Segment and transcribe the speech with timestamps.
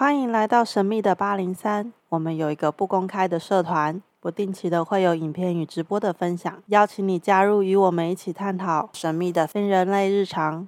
[0.00, 1.92] 欢迎来到神秘的八零三。
[2.08, 10.66] 我们有一个不公开的社团，不定期的会有影片与直播的分享，邀请你加入，与我们一起探讨神秘的非人类日常。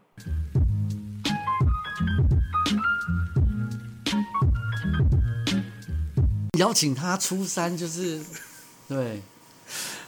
[6.58, 8.22] 邀请他出山，就是
[8.86, 9.22] 对，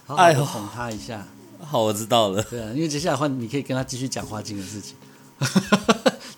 [0.04, 1.25] 好好哎呦的哄他一下。
[1.62, 2.43] 好，我知道了。
[2.43, 4.95] 对啊，因为接下来换你可以跟他继续讲花精的事情，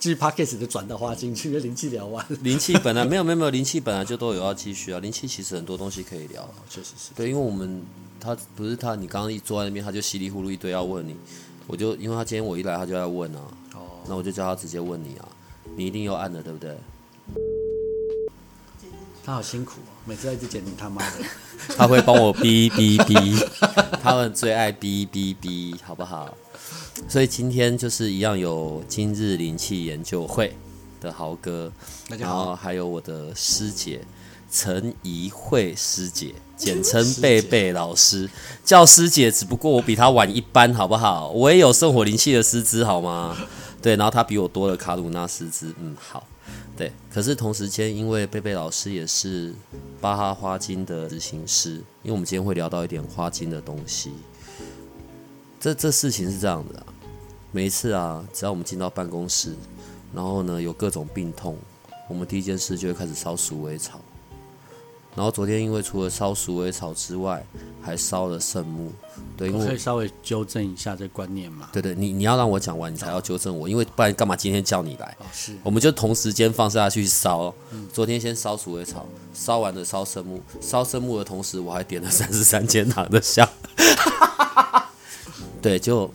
[0.07, 2.25] 继续 podcast 的转到花进去，跟灵气聊完。
[2.43, 5.01] 灵气本来没有没有没有，灵气本来就都有要继续啊。
[5.01, 7.83] 灵气其实很多东西可以聊，确实是，对，因为我们
[8.21, 11.17] 他不是他，你刚刚一坐在那边，他就稀里糊涂一堆要问你，
[11.67, 13.41] 我就因为他今天我一来他就要问啊，
[13.75, 15.29] 哦，那我就叫他直接问你啊，
[15.75, 16.79] 你一定又按了对不对？
[19.25, 21.25] 他好辛苦哦，每次要一直剪你他妈的。
[21.77, 23.49] 他会帮我哔哔哔，
[24.01, 26.33] 他们最爱哔哔哔，好不好？
[27.09, 30.57] 所以今天就是一样有今日灵气研究会
[31.01, 31.71] 的豪哥，
[32.09, 34.01] 大家好然后还有我的师姐
[34.51, 38.31] 陈怡慧师姐，简称贝贝老师，
[38.65, 41.29] 叫师姐，只不过我比她晚一班，好不好？
[41.31, 43.37] 我也有圣火灵气的师资，好吗？
[43.83, 46.25] 对，然后她比我多了卡鲁纳师资，嗯，好。
[46.77, 49.55] 对，可是同时间，因为贝贝老师也是
[49.99, 54.13] 巴哈花精的执行师，因为我们今天会聊到一点花精的东西。
[55.59, 56.87] 这这事情是这样的、
[57.51, 59.55] 每一次啊，只要我们进到办公室，
[60.13, 61.57] 然后呢有各种病痛，
[62.09, 63.99] 我们第一件事就会开始烧鼠尾草。
[65.17, 67.43] 然后昨天因为除了烧鼠尾草之外，
[67.83, 68.93] 还烧了圣木。
[69.35, 71.69] 对，可以稍微纠正一下这观念嘛？
[71.73, 75.17] 对对，你你要让我讲完，你才要纠正我，因为不然干嘛今天叫你来？
[75.21, 77.53] 哦，是我们就同时间放下去烧。
[77.93, 83.49] 昨天先烧鼠尾草，烧完了烧圣木，烧圣木的同时，我还点了三十三间堂的香。
[85.63, 86.11] 对，就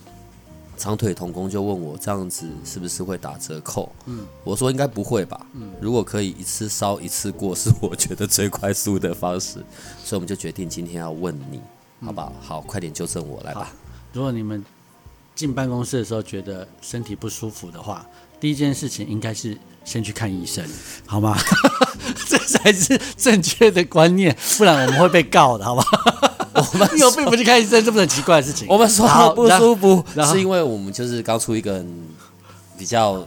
[0.81, 3.93] 长腿童工就问我这样子是不是会打折扣？
[4.07, 5.39] 嗯，我说应该不会吧。
[5.53, 9.63] 嗯，如果可以一次烧一次过，是我觉得最快速的方式，
[10.03, 11.61] 所以我们就决定今天要问你，
[12.03, 12.33] 好不好？
[12.41, 13.71] 好，快点纠正我来吧。
[14.11, 14.65] 如果你们
[15.35, 18.03] 进办公室的时候觉得身体不舒服的话，
[18.39, 20.67] 第一件事情应该是先去看医生，
[21.05, 21.37] 好吗？
[22.27, 25.83] 这才是正确的观念，不然我们会被告的，好吧？
[26.73, 28.67] 我们有病不去看医生，这不是很奇怪的事情？
[28.69, 31.83] 我们说好不舒服，是因为我们就是刚出一个
[32.77, 33.25] 比较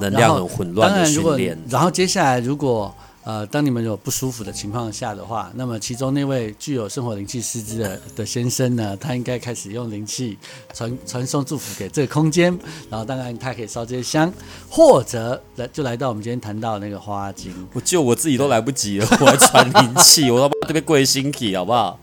[0.00, 1.58] 能量很混乱的训练。
[1.68, 2.94] 然后接下来如果
[3.24, 10.38] 呃，当你们有不舒服的情况下的话，那么其中那位具有生活灵气师资的的先生呢， 他应该开始用灵气
[10.72, 12.56] 传传送祝福给这个空间，
[12.88, 14.32] 然后当然他可以烧这些香，
[14.70, 17.52] 或者来就来到我们今天谈到的那个花精。
[17.72, 21.98] 我救我自己都来不及了，我还传灵气，我他妈这边跪心体好不好？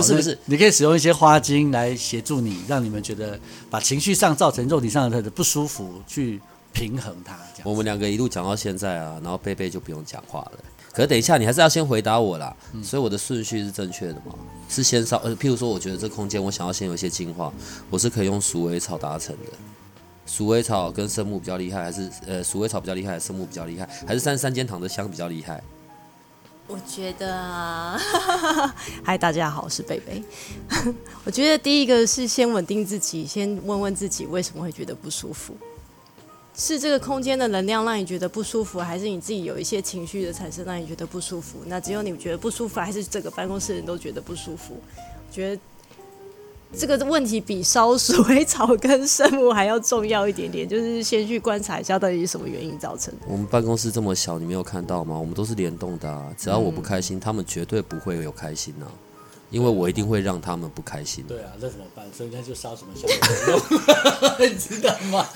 [0.00, 3.38] 不是不是，，你可以使用一些花精来协助你，让你们觉得
[3.68, 6.40] 把情绪上造成肉体上的不舒服去
[6.72, 7.38] 平衡它。
[7.64, 10.52] 我们两个一路讲到现在啊，然后贝贝就不用讲话了。
[10.92, 12.54] 可是等一下，你还是要先回答我啦。
[12.72, 14.34] 嗯所以我的顺序是正确的吗？
[14.68, 17.52] 是先烧呃，譬如说，我觉得这空间我想要先有一些净化，
[17.88, 19.52] 我是可以用鼠尾草达成的。
[20.26, 25.62] 鼠尾草跟圣木比较厉害，还是呃鼠尾草比较厉害，圣木比较厉害，还是三十三间堂的香比较厉害？
[26.70, 28.00] 我觉得啊，
[29.02, 30.22] 嗨，大家好，我是贝贝。
[31.26, 35.52] 我觉得第一个是先稳定自己，先问问自己为什么会觉得不舒服，
[36.56, 41.58] 是这个空间的能量让你觉得不舒服，还是你自己有一些情绪的产生让你觉得不舒服？
[41.66, 44.80] 那只有你觉得不舒服，还是整个办公室人都觉得不舒服？
[45.28, 45.60] 我觉得
[46.76, 53.26] 这个问题比烧水草跟生物还要重要一点点，就是先去观察一下到底是什么原因造成的。
[53.28, 55.18] 我们办公室这么小，你没有看到吗？
[55.18, 58.86] 我们都是联动的、啊，只要我不开心，他们绝对不会有开心啊、
[59.50, 61.24] 因为我一定会让他们不开心。
[61.28, 62.04] 对啊，那怎么办？
[62.16, 65.26] 所以那就烧什么香都有用， 你知道吗？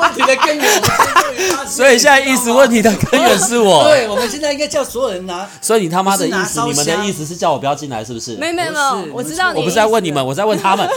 [0.00, 0.82] 问题的根源，
[1.66, 3.84] 所以现在意识问题的根源是我。
[3.90, 5.48] 对，我们现在应该叫所有人拿。
[5.60, 8.36] 所以你他妈的意思，你们的意思是叫我不要进来，是不是？
[8.36, 8.72] 没有没有
[9.12, 10.88] 我知道你我不是在问你们，我在问他们。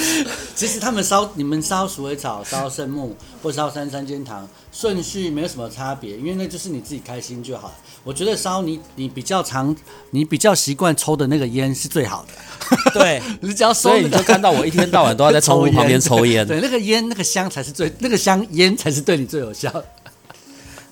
[0.56, 7.72] 其实他们烧你们烧鼠尾草、烧圣木或烧三三间堂，顺序没有什么差别，因为那就是你自己开心就好。
[8.02, 9.74] 我觉得烧你你比较常、
[10.10, 12.92] 你比较习惯抽的那个烟是最好的。
[12.94, 16.46] 对， 你只要收所以那个你就看到我一天到晚都要在窗户旁边抽烟。
[16.46, 19.84] 对，那个烟那个香才是最，那个香烟才是对你最有效的。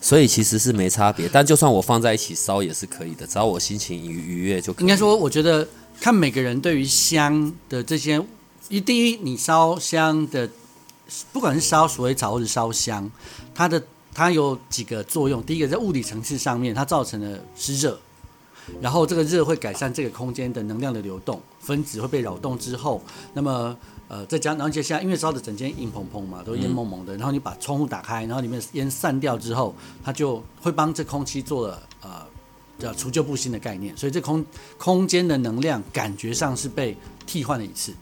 [0.01, 4.83] 所以其实是没差别，但就算我放在一起烧也是可以的，只要我心情愉愉悦就可以。
[4.83, 5.67] 应该说，我觉得
[6.01, 8.21] 看每个人对于香的这些，
[8.69, 10.49] 一第一，你烧香的，
[11.33, 13.11] 不管是烧鼠尾草或者烧香，
[13.55, 13.83] 它的
[14.13, 15.43] 它有几个作用。
[15.43, 17.99] 第一个在物理层次上面，它造成的是热，
[18.83, 23.75] 然后这个热会改善这个空间的能量的流动，分子会被扰动之后，那么
[24.07, 29.75] 呃，再加，然后接下来因为烧的整间阴蓬蓬嘛，都烟蒙蒙的，然后你把窗户打开，然后里面烟散掉之后，
[30.05, 32.11] 它就会帮这空气做了呃
[32.79, 34.45] 叫除旧布新的概念，所以这空
[34.77, 36.95] 空间的能量感觉上是被
[37.27, 37.93] 替换了一次，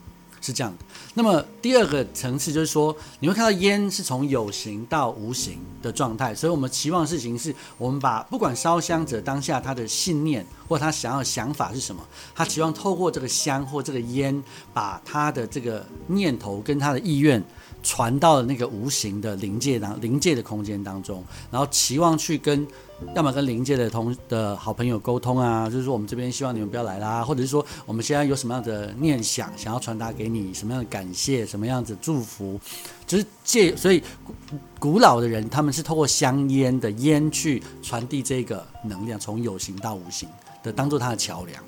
[0.47, 0.85] 是这样的。
[1.15, 12.01] 那么第二个层次就是说，你会看到烟是从有形到无形的状态，所以我们期望的事情是我们把不管烧香者当下他的信念或他想要想法是什么，
[12.33, 14.41] 他期望透过这个香或这个烟，
[14.73, 17.43] 把他的这个念头跟他的意愿
[17.87, 21.23] 传到了那个无形的灵界当灵界的空间当中，
[21.53, 22.67] 然后期望去跟
[23.15, 32.59] 要么跟灵界的同的好朋友沟通啊，就是说我们这边希望你们不要来啦，或者是说我们现在有什么样的念想想要传达给你，什么样的感谢，什么样子祝福，
[33.07, 34.35] 就是借所以古
[34.81, 40.29] 古老的人他们是透过香烟的烟去传递这个能量，从有形到无形
[40.65, 41.63] 的当做它的桥梁。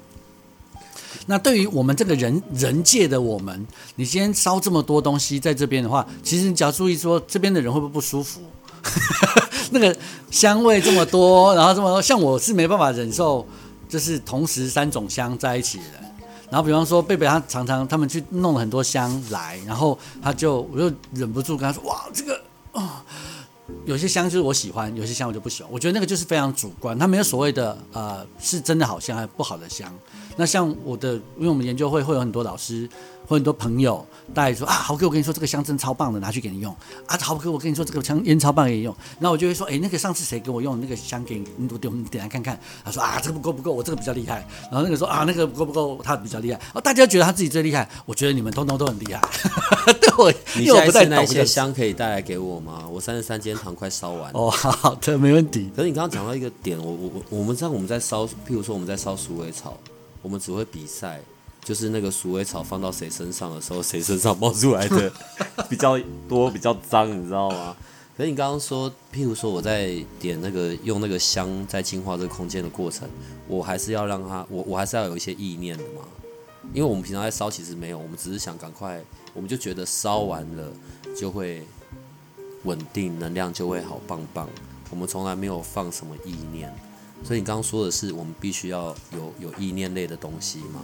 [1.31, 3.67] 那对于我们这个人人界的我们，
[3.97, 8.41] 你今天烧这么多东西在这边的话，其实你只要注意说这边的人会不会不舒服。
[9.71, 9.95] 那个
[10.31, 13.47] 香味这么多，然后这么多，像我是没办法忍受，
[13.87, 16.05] 就是同时三种香在一起的人。
[16.51, 22.41] 然后比方说贝贝他常常他们去弄很多香来，然后他就我就忍不住跟他说：“哇，这个
[22.73, 23.05] 啊、
[23.85, 25.71] 有些香就是我喜欢，有些香我就不喜欢。
[25.71, 29.93] 我觉得那个就是非常主观，它没有所谓的呃是真的好香还是不好的香。
[30.39, 32.89] 那像我的，因为我们研究会会有很多老师，
[33.27, 36.73] 会很多朋友带说啊，豪哥，我跟你说这个香真超棒的，拿去给你用
[37.07, 37.19] 啊。
[37.21, 38.95] 豪哥，我跟你说这个香烟超棒给你用。
[39.19, 42.57] 然后我就会说，哎，那个上次谁给我用那个香给你，你我们点来看看。
[42.85, 44.47] 他说啊，这个不够不够，我这个比较厉害。
[44.71, 46.61] 然后那个说啊，那个不够不够，他比较厉害。
[46.73, 49.21] 哦，大家觉得他自己最厉害，我觉得你们通通都很厉害。
[50.01, 52.85] 对我，你因为我不太下一次那些香可以带来给我吗？
[52.89, 54.39] 我三十三间堂快烧完了。
[54.39, 55.69] 哦，好的，没问题。
[55.75, 59.77] 可是你刚刚讲到一个点，我我我我们像我们在烧，譬如说我们在烧鼠尾草，
[60.29, 61.23] 我们只会比赛，
[61.65, 65.11] 就是那个鼠尾草放到谁身上的时候，谁身上冒出来的
[65.71, 65.99] 比较
[66.29, 67.75] 多、比较脏，你知道吗？
[68.15, 73.09] 可是你刚刚说，譬如说我在点那个用那个香在净化这个空间的过程，
[73.47, 76.03] 我还是要让它，我我还是要有一些意念的嘛。
[76.75, 79.03] 因为我们平常在烧，其实没有，我们只是想赶快，
[79.33, 80.71] 我们就觉得烧完了
[81.17, 81.63] 就会
[82.65, 84.47] 稳定，能量就会好棒棒。
[84.91, 86.71] 我们从来没有放什么意念，
[87.25, 90.81] 所以你刚刚说的是，我们必须要有有意念类的东西吗？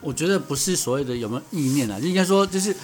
[0.00, 2.74] 我觉得不是所谓的有没有意念啊，应该说就是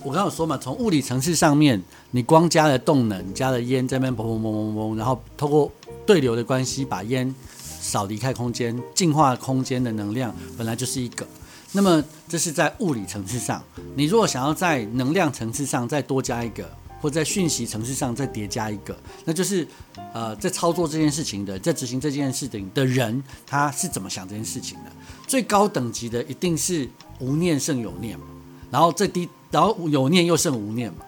[0.00, 5.72] 我刚刚有说嘛，从物理层次上面，你光加了动能，加了烟在那边砰砰砰砰砰，然后透过
[6.04, 7.34] 对流的关系把烟
[7.80, 11.26] 扫离开空间，净化空间的能量本来就是一个。
[11.72, 13.62] 那么这是在物理层次上，
[13.94, 16.68] 你如果想要在能量层次上再多加一个，
[17.06, 19.64] 或在讯息层次上再叠加一个，那就是
[20.12, 24.90] 呃在操作这件事情的，在执行这件事情的人，他是怎么想这件事情的？
[25.24, 26.88] 最高等级的一定是
[27.20, 28.26] 无念胜有念嘛，
[28.72, 30.98] 然后最低，然后有念又胜无念嘛，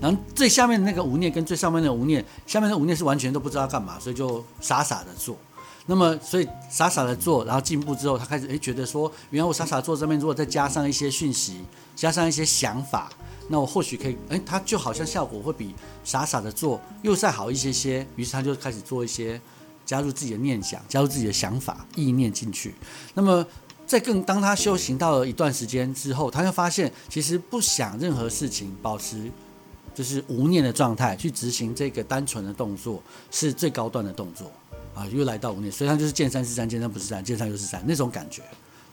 [0.00, 5.36] 然后最下面的那个无念跟最上面的无念，下面的无念是完全都不知道干嘛，所以就傻傻的做。
[5.84, 11.60] 那么，所以傻傻的做，然后进步之后，他开始诶觉得说，原来我傻傻做这边，如果再加上一些讯息，
[11.94, 13.10] 加上一些想法，
[13.52, 18.06] 那我或许可以，诶，他就好像效果会比傻傻的做又再好一些些。
[18.16, 19.38] 于是他就开始做一些
[19.84, 22.74] 加入自己的念想，加入自己的想法、意念进去。
[23.12, 23.46] 那么，
[23.86, 29.30] 在更当他修行到了一段时间之后，他就发现，其实不想任何事情，保持
[29.94, 34.50] 就是无念的状态去执行这个单纯的动作，是最高端的动作
[34.94, 35.06] 啊！
[35.08, 38.42] 又来到无念，所以它就是见山是山，见山不是山，见山又是山那种感觉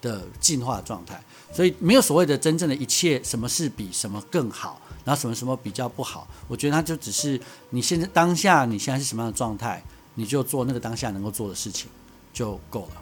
[0.01, 1.21] 的进化状态。
[1.53, 6.27] 所以没有所谓的真正的一切，什么是比什么更好，然后什么什么比较不好。
[6.47, 7.39] 我觉得它就只是
[7.71, 11.89] 你现在当下你现在是什么样的状态，你就做那个当下能够做的事情
[12.31, 13.01] 就够了。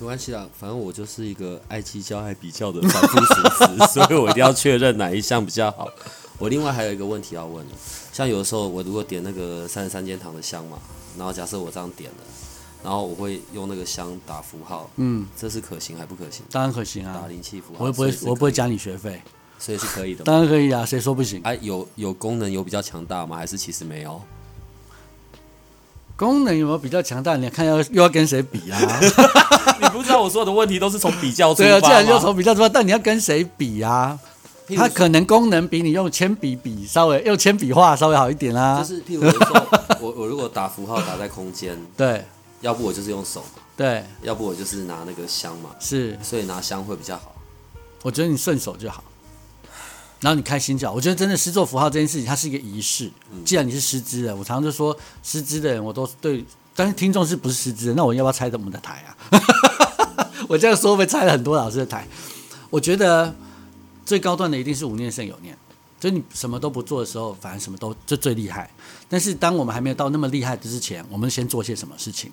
[0.00, 3.34] 没关系啦，反正我就是一个爱计较、爱比较的反复数
[3.66, 5.88] 值，所以我一定要确认哪一项比较好。
[6.38, 7.64] 我另外还有一个问题要问，
[8.12, 10.78] 像有的时候我如果点那个三十三间堂的香嘛，
[11.18, 12.16] 然后假设我这样点了，
[12.84, 16.44] 然后我会用那个箱打符号，嗯，这是可行还不可行？
[16.52, 19.22] 当然可行啊打，灵气符号，我又不会我不会加你学费，
[19.58, 20.24] 所以是可以的嘛。
[20.26, 21.40] 当然可以啊，谁说不行？
[21.44, 23.36] 哎、有有功能有比较强大吗？
[23.36, 24.20] 还是其实没有？
[26.14, 27.36] 功能有没有比较强大？
[27.36, 28.78] 你看要又要跟谁比啊？
[29.80, 32.20] 你不知道我所有的问题都是从比较出对啊，发既然就吗？
[32.20, 34.18] 从比较出发，但你要跟谁比啊？
[34.76, 39.66] 它可能功能比你用铅笔比稍微用铅笔画稍微好一点啦、就是譬如说，
[40.00, 42.24] 我我如果打符号打在空间，对
[42.64, 43.44] 要不我就是用手，
[43.76, 47.36] 对要不我就是拿那个香嘛，是，所以拿香会比较好。
[48.02, 49.04] 我觉得你顺手就好，
[50.20, 50.94] 然后你开心就好。
[50.94, 53.10] 我觉得真的施做符号这件事情，它是一个仪式。
[53.44, 56.42] 既然你是师资的，我常常就说师资的人，我都对，
[56.74, 57.92] 但是听众是不是师资的？
[57.92, 59.12] 那我要不要拆我们的台啊？
[60.48, 62.08] 我这样说会不会拆了很多老师的台？
[62.70, 63.34] 我觉得
[64.06, 65.54] 最高段的一定是无念胜有念，
[66.00, 68.70] 就你什么都不做的时候，反而什么都就最厉害。
[69.06, 72.32] 但是当我们还没有到那么厉害之前，我们先做些什么事情？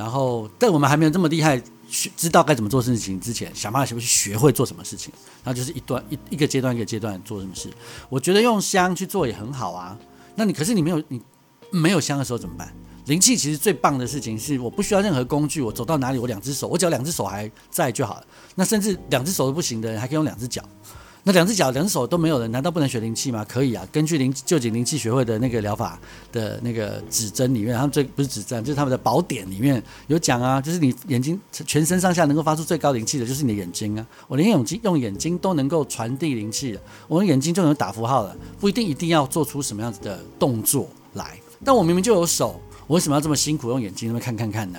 [0.00, 5.12] 然后在我们还没有这么厉害，学知道该怎么做事情之前，想办法去学会做什么事情，
[5.44, 7.68] 然后就是一段一一个阶段一个阶段做什么事。
[8.08, 9.94] 我觉得用香去做也很好啊。
[10.36, 11.20] 那你可是你没有你
[11.70, 12.74] 没有香的时候怎么办？
[13.04, 18.24] 灵气其实最棒的事情是，我不需要任何工具，我走到哪里，我两只手，我只要两只手还在就好了。
[18.54, 20.62] 那甚至两只手都不行的人，还可以用两只脚。
[21.22, 23.44] 那两只脚、两只手都没有人，难道不能学灵气吗？
[23.48, 25.98] 可以啊，根据灵旧景灵气学会的那个疗法
[26.32, 34.06] 的那个指针里面，他们最不是指针，就是他们的宝典里面有讲啊，就是你眼睛全身上下能够发出最高灵气的，就是你的眼睛啊。
[34.28, 41.38] 我连眼睛用眼睛都能够传递灵气的，我用眼睛就能打符号了，不一定一定要做出什么样子的动作来。
[41.62, 44.78] 但我明明就有手，我为什么要这么辛苦用眼睛那么看看看呢？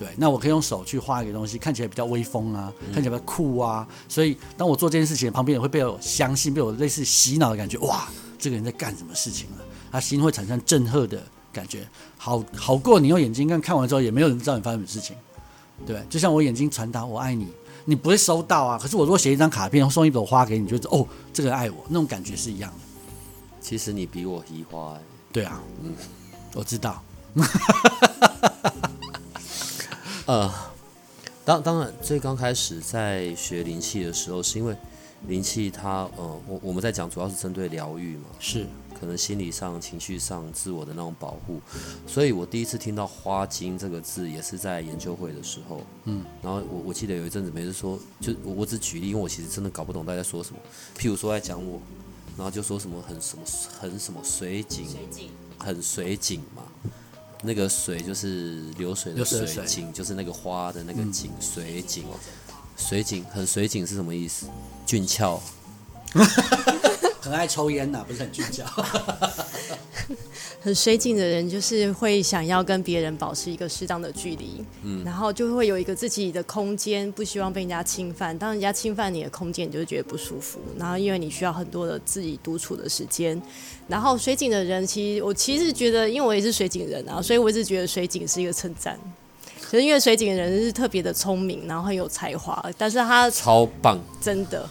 [0.00, 3.86] 对，那我可以用手去画一个东西，看起来比较威风啊，看起来比较酷啊。
[4.08, 7.76] 所以当我做这件事情，旁边也会被我相信，被我类似洗脑的感觉。
[7.80, 9.56] 哇，这个人在干什么事情了？
[9.92, 15.14] 他心会产生震撼的感觉，好好过你用眼睛看看完之后，也没有人知道你发生什么事情。
[15.84, 17.48] 对，就像我眼睛传达我爱你，
[17.84, 18.78] 你不会收到啊。
[18.80, 22.78] 可是我如果写一张卡片，送一朵花给你，就哦，这个人爱我，那种感觉是一样的。
[23.60, 25.92] 其实你比我移花、欸，对啊，嗯，
[26.54, 27.02] 我知道。
[31.62, 34.76] 当当然，最刚开始在学灵气的时候，是因为
[35.28, 38.66] 灵气它呃，我我们在讲主要是针对疗愈嘛，是。
[38.98, 41.58] 可能心理上、情绪上、自我的那种保护，
[42.06, 50.58] 所以我第一次听到花精这个字，也是在研究会的时候，嗯，然后我我记得有一阵子，每次说，就我我只举例，因为我其实真的搞不懂大家说什么，
[50.98, 51.80] 譬如说在讲我，
[52.36, 53.42] 然后就说什么很什么
[53.80, 54.86] 很什么水井，
[55.56, 56.62] 很水井嘛。
[57.42, 62.04] 那个水就是流水的水，井就是那个花的那个井，水井，
[62.76, 64.46] 水井很水井是什么意思？
[64.86, 65.40] 俊俏，
[67.20, 68.64] 很爱抽烟呐，不是很聚焦。
[70.62, 78.38] 很水井的人就是会想要跟别人保持一个适当的距离，嗯，然后就会有一个自己的空间，不希望被人家侵犯。
[78.38, 80.60] 当人家侵犯你的空间，你就会觉得不舒服。
[80.76, 83.40] 然后因为你需要很多的自己独处的时间。
[83.88, 88.98] 然后水井的人，其实我其实觉得，因为我也是水井人啊，所以我一直觉得水井是一个称赞。
[89.72, 94.68] 就是因为水井的人是特别的聪明，然后很有才华，但是他超棒，真的。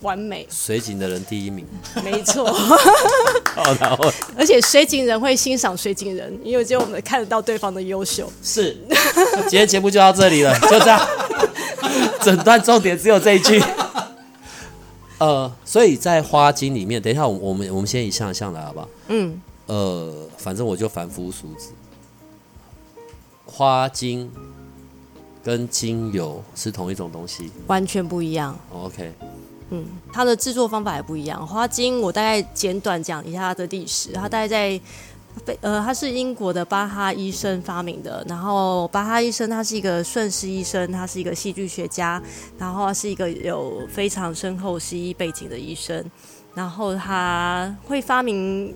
[0.00, 1.66] 完美，水井的人第一名，
[2.04, 2.44] 没错。
[3.80, 8.30] 然后，而且水井人会欣赏水井人，因为只有我们看得到对方的优秀。
[8.42, 8.76] 是，
[9.48, 11.00] 今天节目就到这里了， 就这样。
[12.22, 13.62] 整段重点只有这一句。
[15.18, 18.88] 呃，所以在花精里面，等一下，我我们我们先一项一项来，好不好？
[19.08, 19.40] 嗯。
[19.66, 21.72] 呃，反正我就凡夫俗子。
[23.44, 24.30] 花精
[25.42, 28.56] 跟精油是同一种东西，完全不一样。
[28.72, 29.12] OK。
[29.70, 31.46] 嗯，它的制作方法也不一样。
[31.46, 34.12] 花精，我大概简短讲一下它的历史。
[34.12, 34.80] 它大概在，
[35.60, 38.24] 呃，它是英国的巴哈医生发明的。
[38.28, 42.22] 然后巴哈医生他是一个顺势医生，他是一个戏剧学家，
[42.58, 46.04] 然后是一个有非常深厚西医背景的医生。
[46.54, 48.74] 然后他会发明，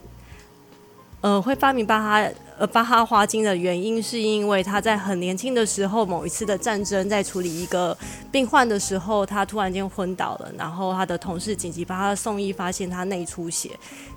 [1.21, 2.31] 呃，会发明巴哈。
[2.63, 7.97] 呃，巴哈花精的原因是因为他在很年轻的时候，某一次的战争，在处理一个
[8.31, 13.71] 病患的时候，他突然间昏倒了，然后他的同事紧急把他送医，发现他内出血，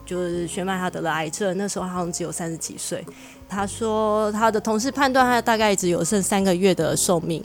[0.06, 1.58] 就是血脉他得了癌症。
[1.58, 3.04] 那时候他好像只有三十几岁。
[3.50, 7.44] 他说他的同事判断他大概只有剩三个月的寿命，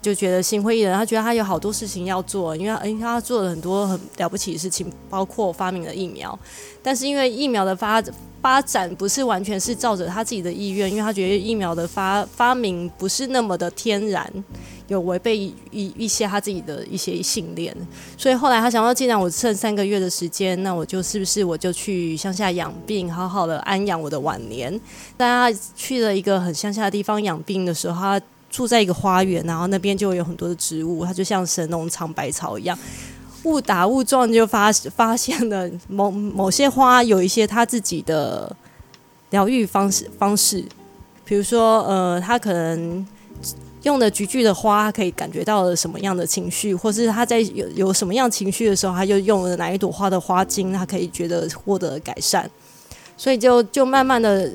[0.00, 0.94] 就觉得心灰意冷。
[0.94, 6.38] 他觉得他有好多事情要做，因为因为他做了很多很了不起的事情，包括发明了疫苗，
[6.82, 8.02] 但是因为疫苗的发
[8.42, 14.28] 发展不是完全是照着他自己的意愿，因为他觉得疫苗的发发明不是那么的天然，
[14.88, 17.74] 有违背一一些他自己的一些信念，
[18.18, 24.78] 所以后来他想到，既然我剩三个月的时间，那我就是不是我就去乡下养病，好好的安养我的晚年。
[25.16, 28.20] 但他去了一个很乡下的地方养病的时候，他
[28.50, 32.76] 住在一个花园，然后那边就有很多的植物，他就像神农尝百草一样。
[33.44, 38.54] 误打误撞就发发现了某某些花有一些他自己的
[39.30, 40.64] 疗愈方式方式，
[41.24, 43.06] 比如说呃，他可能
[43.82, 52.48] 用的菊苣的花可以感觉到了什么样的情绪，或是他在有有什么样情绪的时候，他就用了哪一朵花的花精，他可以觉得获得改善。
[53.16, 54.50] 所以就就慢慢的，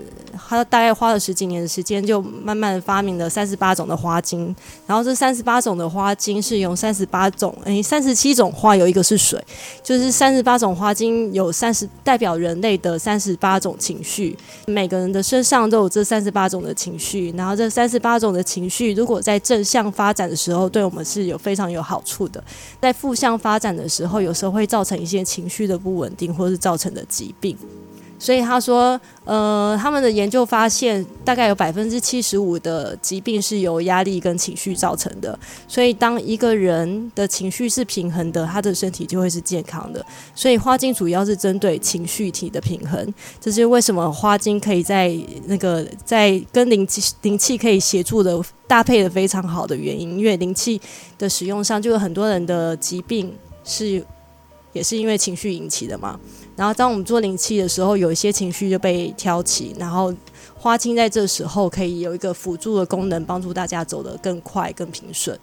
[0.47, 4.53] 他大概花了十几年的时间，就慢慢发明了三十八种的花精。
[4.85, 9.41] 然后这三十八种的花精是用三十八种，诶，三十七种花有一个是水，
[9.81, 17.33] 就是三十八种花精有三十代表人类的三十八种情绪，每个人的身上都有这三十八种的情绪。
[17.37, 22.41] 然后这三十八种的情绪，如果在正向发展的时候，对我们是有非常有好处的；
[22.81, 27.57] 在负向发展的时候，有时候会造成一些情绪的不稳定，或是造成的疾病。
[28.19, 35.37] 所以他说，呃，他们的研究发现，大概有百分之七十五的疾病是由压力跟情绪造成的。
[35.67, 40.03] 所以，当一个人的情绪是平衡的，他的身体就会是健康的。
[40.33, 43.13] 所以，花精主要是针对情绪体的平衡。
[43.39, 50.17] 这是为什么花精可以在那个在跟灵气灵气可以协助的搭配的非常好的原因。
[50.17, 50.81] 因为灵气
[51.19, 53.31] 的使用上，就有很多人的疾病
[53.63, 54.03] 是
[54.73, 56.19] 也是因为情绪引起的嘛。
[56.57, 60.11] 然后，当我们做灵气的时候，有一些情绪就被挑起，然后
[60.55, 65.39] 花青在这时候可以有一个辅助的功能，帮助大家走得更快、更平顺。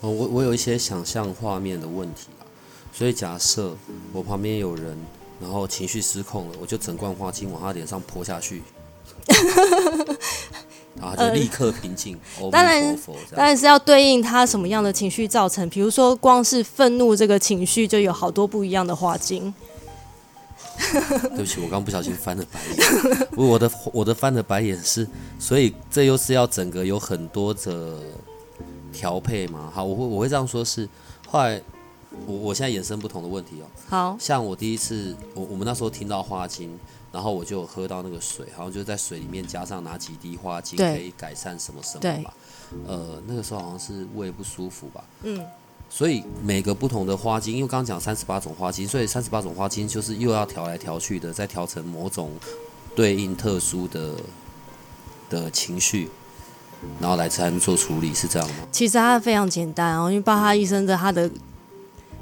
[0.00, 2.48] 哦，我我有一些想象画面的问题啊，
[2.94, 3.76] 所以假设
[4.14, 4.96] 我旁边有人，
[5.38, 8.62] 然后情绪失控了，我就整罐花精往他脸上泼下去，
[10.98, 12.18] 然后他就立刻平静。
[12.40, 12.98] 阿当然
[13.36, 19.52] 当然是要对应他什么样的情绪造成，比如说光是愤怒这个情绪，就有好多不一样的花精。
[21.34, 23.28] 对不起，我刚不小心翻了白眼。
[23.36, 25.06] 我我的我的翻的白眼是，
[25.38, 27.98] 所以这又是要整个有很多的
[28.92, 29.70] 调配嘛。
[29.74, 30.88] 好，我会我会这样说是，
[31.26, 31.60] 后来
[32.26, 33.66] 我我现在衍生不同的问题哦。
[33.88, 36.78] 好，像我第一次，我我们那时候听到花精，
[37.12, 42.34] 然后我就喝到那个水，好像就在水里面加上哪几滴花精可以改善什么什么对吧。
[42.86, 45.04] 呃，那个时候好像是胃不舒服吧。
[45.22, 45.44] 嗯，
[45.90, 52.30] 所以每个不同的花精，因为刚刚讲三十八种花精，所以三十八种花精就是又要调来调去的，再调成某种
[52.94, 54.12] 对应特殊的
[55.30, 56.08] 的情绪，
[57.00, 58.54] 然后来才能做处理，是这样吗？
[58.70, 61.30] 其实它非常简单哦，因为巴哈医生的他的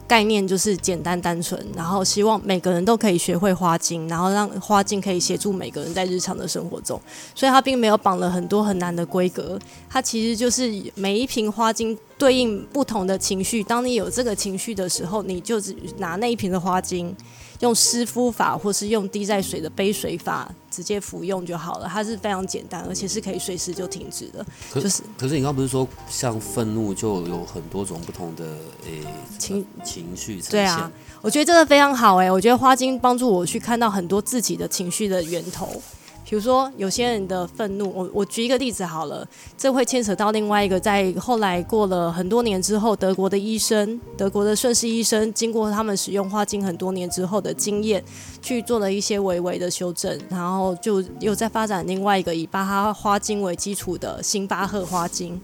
[0.09, 7.01] 概念就是简单单纯，然后希望每个人都可以学会花精，然后让花精可以协助每个人在日常的生活中，
[7.35, 9.59] 所以它并没有绑了很多很难的规格，
[9.89, 15.61] 它其实就是每一瓶花精对应不同的情绪，当你有这个情绪的时候，你就
[15.99, 17.15] 拿那一瓶的花精。
[17.61, 21.89] 用湿敷法，或是用滴在水的杯水法，直接服用就好了。
[21.91, 24.45] 它是非常简单，而且是可以随时就停止的。
[24.71, 28.45] 可就是可是你刚刚不是说像愤怒就有很多种不同的
[28.85, 29.03] 诶、
[29.39, 30.51] 情情绪呈现？
[30.51, 30.91] 对啊，
[31.21, 35.81] 我觉得这个非常好哎、我觉得花精帮助我去看到很多自己的情绪的源头。
[36.29, 39.25] 比如说，有些人的愤怒，我我举一个例子好了，
[39.57, 48.05] 这会牵扯到另外一个，在后来过了很多年之后，德国的医生，德国的顺势医生，经过他们使用花精很多年之后的经验，
[48.43, 55.41] 去做了一些微微的修正，然后就又在发展另外一个以巴哈花精为基础的辛巴赫花精。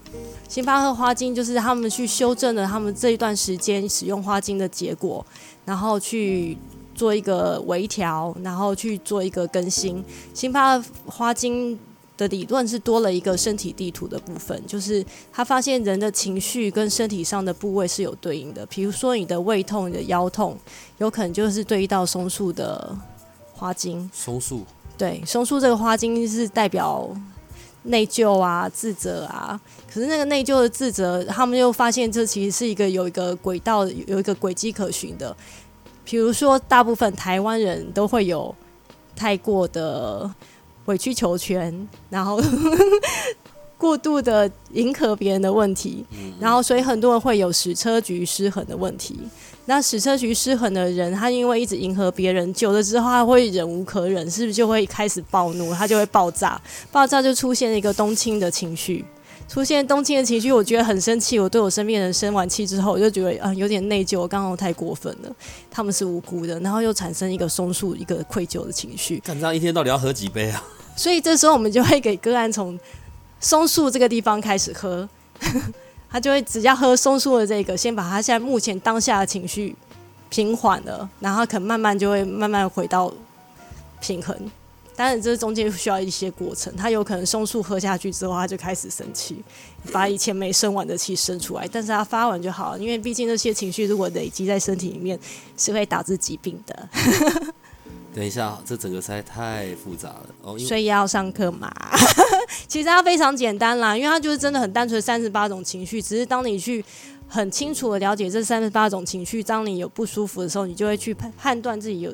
[0.49, 5.25] 辛巴赫花精就是他们去修正了他们这一段时间使用花精的结果，
[5.63, 6.57] 然后去
[6.95, 10.03] 做一个微调，然后去做一个更新。
[10.33, 11.77] 辛巴花精
[12.15, 18.65] 的理论是多了一个身体地图的部分，就是他发现人的情绪跟身体上的部位是有对应的。
[18.67, 20.57] 比如说你的胃痛、你的腰痛，
[20.99, 22.95] 有可能就是对应到松树的
[23.53, 24.09] 花精。
[24.13, 24.61] 松树
[24.95, 27.09] 对，松树这个花精是代表
[27.81, 29.59] 内疚啊、自责啊。
[29.91, 35.35] 可是那个内疚的自责，他们又发现这其实是一个有一个轨道、有一个轨迹可循的。
[36.03, 38.53] 比如说，大部分台湾人都会有
[39.15, 40.29] 太过的
[40.85, 42.41] 委曲求全，然后
[43.77, 46.05] 过度的迎合别人的问题，
[46.39, 49.17] 然后所以很多人会有矢车局失衡的问题。
[49.65, 55.73] 那矢车局失衡的人，他因为一直迎合别人，久了之后他会忍无可忍，是不是就会开始暴怒？
[55.73, 56.61] 他就会爆炸，
[56.91, 59.05] 爆炸就出现了一个冬青的情绪。
[59.47, 61.39] 出现冬青的情绪，我觉得很生气。
[61.39, 65.35] 我对我身边人生完气之后，我就觉得啊、有点内疚，我刚刚太过分了。
[65.69, 69.19] 他们是无辜的，然后又产生一个松树一个愧疚的情绪。
[69.19, 70.63] 看这样一天到底要喝几杯啊？
[70.95, 72.79] 所以这时候我们就会给个案从
[73.39, 75.07] 松树这个地方开始喝，
[76.09, 79.75] 他就会只要喝松树的这个，先把他现在目前当下的情绪
[80.29, 83.13] 平缓了，然后可能慢慢就会慢慢回到
[84.01, 84.35] 平衡。
[84.95, 86.73] 当然，这中间需要一些过程。
[86.75, 89.43] 他有可能松树喝下去之后，他就开始生气，
[89.91, 91.67] 把以前没生完的气生出来。
[91.71, 95.19] 但是他发完就好了，因为毕竟那些情绪如果累积在身体里面，
[95.57, 96.89] 是会导致疾病的。
[98.13, 100.59] 等一下，这整个实在太复杂了哦。
[100.59, 101.73] 所以要上课嘛。
[102.67, 105.99] 其实它非常简单啦，因为它就是真的很单纯，三十八种情绪。
[105.99, 106.85] 只是当你去
[107.27, 112.13] 很清楚的了解这三十八种情绪，当你有不舒服的时候，你就会去判判断自己有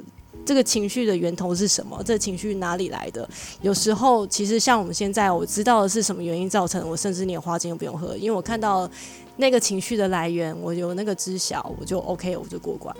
[0.49, 2.01] 这个情绪的源头是什么？
[2.03, 3.29] 这个情绪哪里来的？
[3.61, 8.89] 有时候其实像我们现在，我知道的是什么原因造成的，我甚至连花精都不用喝，因为我看到
[9.37, 12.95] 那个情绪的来源，我有那个知晓，我就 OK，我就过关。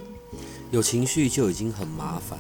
[0.70, 2.38] 有情绪就已经很麻烦，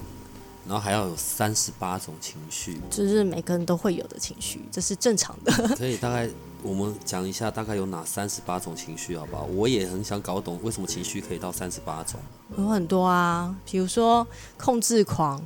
[0.68, 5.52] 然后还要有三十八种情绪，就是每个人都会有的情绪，这是正常的。
[5.76, 6.30] 可以大概
[6.62, 9.48] 我们讲一下大概有哪三十八种情绪，好不好？
[9.56, 12.20] 我也很想搞懂为什么情绪可以到三十八种。
[12.58, 15.42] 有很多啊，比如说控制狂，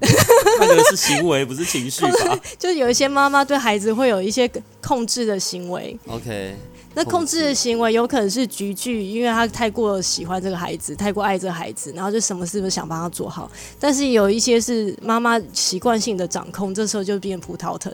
[0.00, 4.50] 那个是行为，不是情绪吧 就有一些妈妈对孩子会有一些
[4.82, 5.98] 控制的行为。
[6.08, 6.54] ？OK，
[6.94, 13.50] 那控制的行为有可能是局剧，因为他太过喜欢这个孩子，太过爱这个孩子，然后就什么事都想帮他做好。
[13.80, 17.90] 但是有一些是妈妈习惯性的掌控，这时候就变葡萄藤。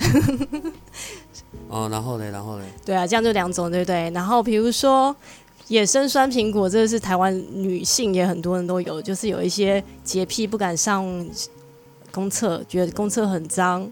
[1.68, 4.10] 哦，然后嘞，然后嘞，对啊，这样就两种，对不对？
[4.10, 5.14] 然后比如说
[5.68, 11.04] 野生酸苹果，这个是台湾女性也很多人都有，就是有一些洁癖，不敢上
[12.10, 13.88] 公厕，觉得公厕很脏，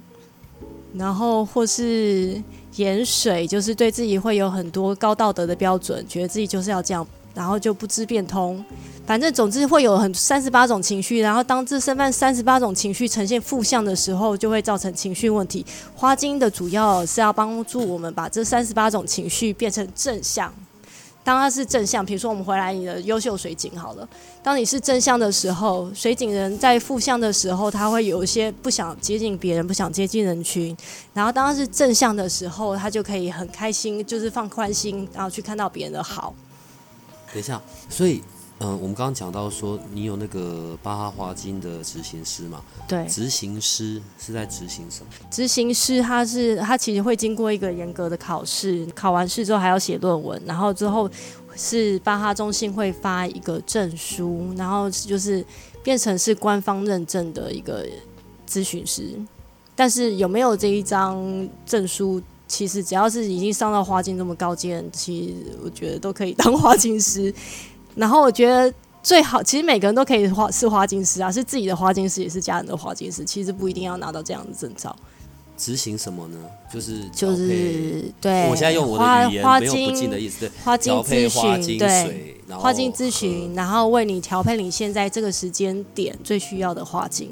[0.94, 2.42] 然后或是
[2.76, 7.06] 盐水，就是对自己会有很多高道德的标准，觉得自己就是要这样，
[7.38, 8.64] 然后就不知变通。
[9.06, 15.64] 反正总之会有很三十八种情绪，然后当这身份三十八种情绪呈现负向的时候，就会造成情绪问题。
[15.94, 20.52] 花精的主要是要帮助我们把这三十八种情绪变成正向。
[21.24, 24.08] 当它是正向，比如说我们回来你的优秀水井好了，
[24.42, 30.74] 当你是正向的时候，水井人在负向的时候，他会有一些不想接近别人，不想接近人群。
[31.12, 36.34] 然后当他是正向的时候，他就可以很开心，就是放宽心，然后去看到别人的好。
[37.32, 38.22] 等一下，所以。
[38.60, 42.60] 嗯，我们刚刚讲到说，你有那个巴哈华金的执行师嘛？
[42.88, 45.06] 对，执行师是在执行什么？
[45.30, 51.08] 执行师他是他其实会经过一个严格的考试，考完试之后还要写论文，然后之后
[51.54, 55.44] 是巴哈中心会发一个证书，然后就是
[55.84, 57.86] 变成是官方认证的一个
[58.48, 59.14] 咨询师。
[59.76, 67.32] 但是有没有这一张证书，其实只要是已经上到花精这么高阶，其实我觉得都可以当花精师。
[67.94, 74.94] 然后我觉得最好，其实每个人都可以花是花精师啊，是自己的花精师，也是家人的花精师，其实不一定要拿到这样的证照。
[75.56, 76.38] 执行什么呢？
[76.72, 87.30] 就是就是对，我现在用我花的语言花没有不敬精的意思，对，花精咨询，对，花精咨询，然后为你调配你现在这个时间点最需要的花精。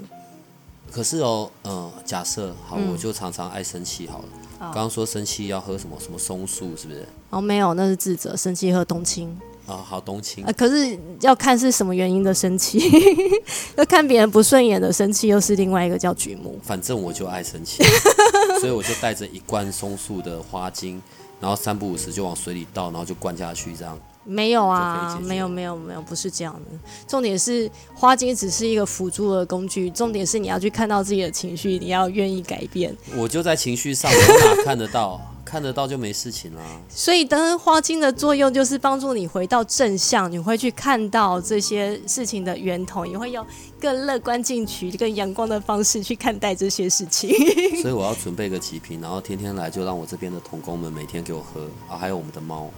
[0.90, 4.24] 可是哦，嗯、假设好，嗯我就常常爱生气好了。
[4.58, 7.06] 刚刚说生气要喝什么什么松树，是不是？
[7.30, 9.28] 哦，没有，那是智者生气喝冬青
[9.66, 12.80] 啊，好冬青啊、，可是要看是什么原因的生气，
[13.76, 16.58] 要看别人不顺眼的生气，又是另外一个叫橘木。
[16.62, 17.82] 反正我就爱生气，
[18.60, 21.02] 所以我就带着一罐松树的花精，
[21.40, 23.98] 然后三不五时就往水里倒，然后就灌下去，这样。
[24.26, 26.78] 没有啊没有没有没有，不是这样的。
[27.06, 32.94] 重点是花精只是一个辅助的工具，重点是你要去看到自己的情绪，你要愿意改变。
[33.16, 35.20] 我就在情绪上，我哪看得到？
[35.46, 36.60] 看得到就没事情啦。
[36.88, 43.46] 所以，当花精的作用就是帮助你回到正向，你会去看到这些事情的源头，你会用
[43.80, 47.30] 更乐观进取、更阳光的方式去看待这些事情。
[47.80, 52.68] 所以我要准备个几瓶，然后天天来就让我这边的童工们每天给我喝啊，还有我们的猫，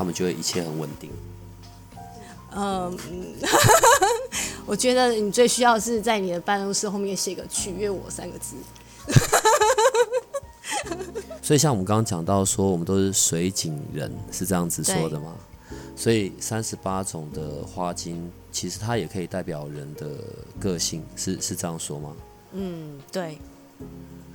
[0.00, 1.10] 他们就会一切很稳定。
[2.56, 2.96] 嗯，
[4.64, 8.56] 我觉得你最需要是在你的办公室后面写个“取悦我”三个字。
[11.42, 15.36] 所以像我们刚刚讲到说，我们都是水井人，是这样子说的吗？
[15.94, 20.08] 所以三十八种的花精，其实它也可以代表人的
[20.58, 22.16] 个性，是是这样说吗？
[22.54, 23.36] 嗯，对，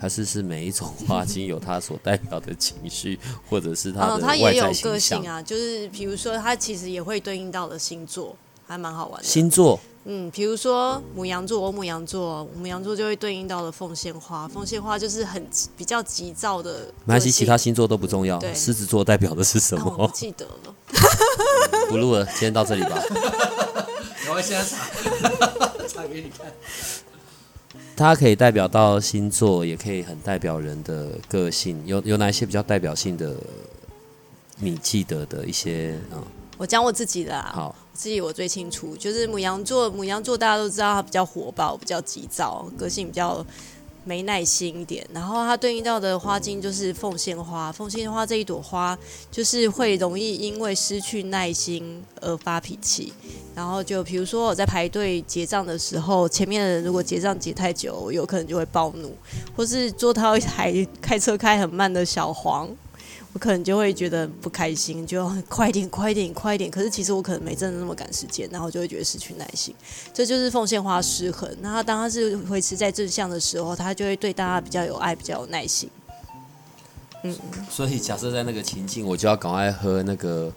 [0.06, 5.28] 还是是每一种花 精有它所代表的情绪，或者是它嗯，的它也有外在个性？
[5.28, 8.38] 啊，就是比如说，它其实也会对应到的星座，
[8.68, 9.28] 还蛮好玩的。
[9.28, 15.44] 星座嗯，比如说母羊座，我母羊座，母羊座就会对应到的凤仙花，凤仙花就是很
[15.76, 16.94] 比较急躁的。
[17.06, 18.38] 没关系，其他星座都不重要。
[18.38, 20.08] 对狮子座代表的是什么不？
[20.14, 20.76] 记得了。
[21.90, 23.02] 不录了，今天到这里吧。
[24.30, 24.86] 我现在查
[25.90, 26.46] 查给你看。
[27.96, 31.82] 它可以代表到星座，也可以很代表人的个性。
[31.86, 33.36] 有有哪一些比较代表性的？
[34.58, 36.24] 你记得的一些嗯，
[36.58, 43.46] 我讲我自己的啊，好，自己我最清楚，就是母羊座，母羊座大家都知道它比较火爆，比较急躁，个性比较
[44.06, 45.06] 没耐心一点。
[45.14, 48.98] 然后它对应到的花精就是凤仙花，凤仙花这一朵花
[49.30, 53.12] 就是会容易因为失去耐心而发脾气。
[53.54, 59.14] 然后就比如说我在排队结账的时候，前面的人如果结账结太久，有可能就会暴怒，
[59.56, 62.70] 或是坐到一台开车开很慢的小黄。
[63.36, 66.72] 我可能就会觉得不开心，就 快一点，快一点，快一点。
[66.72, 69.76] 可是其实我可能没真的那么赶时间，然后就会觉得失去耐心。
[70.14, 71.54] 这就是凤仙花失衡。
[71.60, 75.90] 那他当他是维持在正向的时候，他就会对大家比较有爱，比较有耐心。
[77.24, 77.36] 嗯，
[77.70, 80.50] 所以假设在那个情境，我就要赶快喝那个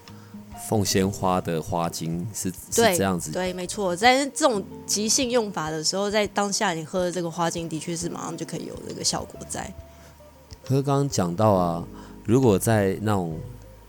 [0.68, 3.32] 凤仙花的花精，是是，这样子。
[3.32, 9.68] 对，没错，在这种即兴用法的时候，在当下你喝的这个花精，的确是马上就可以有这个效果在。
[10.64, 11.84] 可是刚刚讲到啊，
[12.28, 13.38] 如果在那种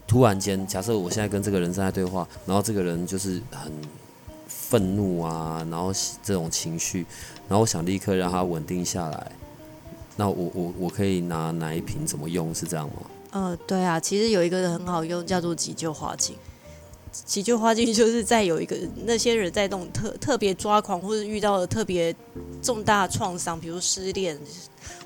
[0.07, 3.69] 突然间，假设我现在跟这个人正在对话，然后这个人就是很
[4.47, 5.91] 愤怒啊，然后
[6.23, 7.05] 这种情绪，
[7.49, 9.31] 然后我想立刻让他稳定下来，
[10.15, 12.55] 那我我我可以拿哪一瓶怎么用？
[12.55, 12.93] 是这样吗？
[13.31, 16.37] 呃，对啊，其实有一个很好用，叫做急救花精。
[17.11, 22.15] 急救花精就是在有一个那些人在那种特特别抓狂，或者遇到了特别
[22.61, 24.37] 重大创伤，比如失恋，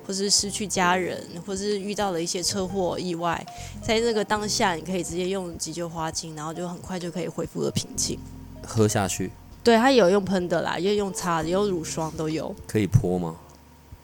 [0.06, 3.46] 或是失去家人，或是遇到了一些车祸意外，
[3.82, 8.20] 在那个当下，你可以直接用急救花精，然后就很快就可以恢复了平静。
[8.66, 9.32] 喝下去
[9.64, 12.54] 对，它有用喷的啦，也有用擦的，也有乳霜都有。
[12.68, 13.36] 可以泼吗？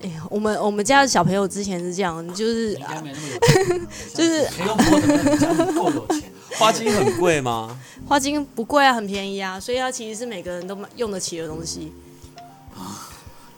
[0.02, 6.24] 哎呀，我们我们家的小朋友之前是这样，就是应该没那么有钱， 就是可以用波的，家里够有钱。
[6.58, 7.78] 花精很贵吗？
[8.08, 11.92] 花精不贵啊，很便宜啊，所以它其实是每个人都买用得起的东西。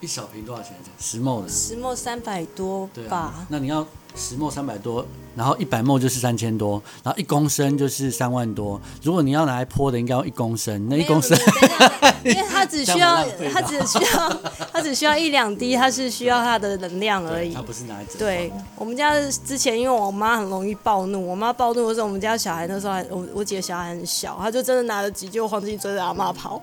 [0.01, 0.73] 一小瓶多少钱？
[0.99, 1.47] 石墨的。
[1.49, 3.47] 石墨三百多对吧啊，？
[3.49, 3.85] 那你要
[4.15, 8.81] 石墨三百多，然后一百墨就是三千多，然后一公升就是三万多。
[9.03, 11.37] 如果你要拿来泼的，应该要一公升，那一公升
[12.25, 14.41] 因为它只需要它只需要
[14.73, 17.61] 它只需要一两滴，它是需要它的能量而已它。
[17.61, 18.17] 不是拿来整。
[18.17, 19.13] 对我们家
[19.45, 26.61] 之前，因为我妈很容易暴怒，我妈暴怒的时候，我们家小孩那时候还我我姐小孩很小，她就真的拿着急救黄金追着阿妈跑，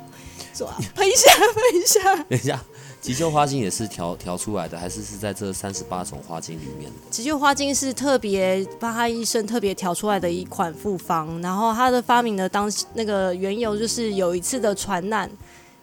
[0.55, 2.25] 说啊 喷一下喷一下。
[2.29, 2.61] 等一下，
[3.01, 6.91] 急救花精也是调调出来的，还是是在这三十八种花精里面？
[7.11, 15.31] 急救花精是特别巴哈医生特别调出来的一款复方，然后它的发明的当那个缘由就是有一次的船难，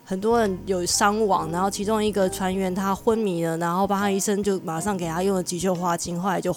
[0.04, 6.54] 很多人有伤亡，然后其中一个船员他昏迷了，然后巴哈医生就马上给他用了急救花精，后来就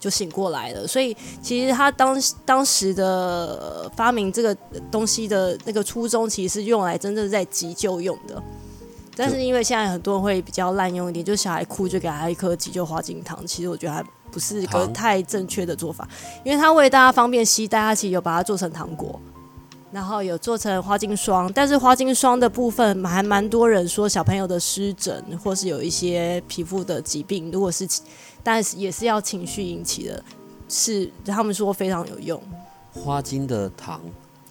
[0.00, 0.86] 就醒过来了。
[0.86, 4.54] 所以其实他当当时的发明这个
[4.90, 8.42] 东西的那个初衷，其实是用来真正在急救用的。
[9.16, 16.08] 但是因为现在很多人会比较滥用一点，就小孩哭就给他一颗急救花精糖，其实我觉得还不是一个太正确的做法，
[16.44, 19.20] 因为它为大家方便携带，它其实有把它做成糖果，
[19.92, 27.86] 然后有做成花精霜，但是花精霜的部分还蛮多人说小朋友的湿疹或是有一些皮肤的疾病，如果是
[28.42, 30.24] 但是也是要情绪引起的，
[30.68, 32.42] 是他们说非常有用。
[32.92, 34.00] 花精的糖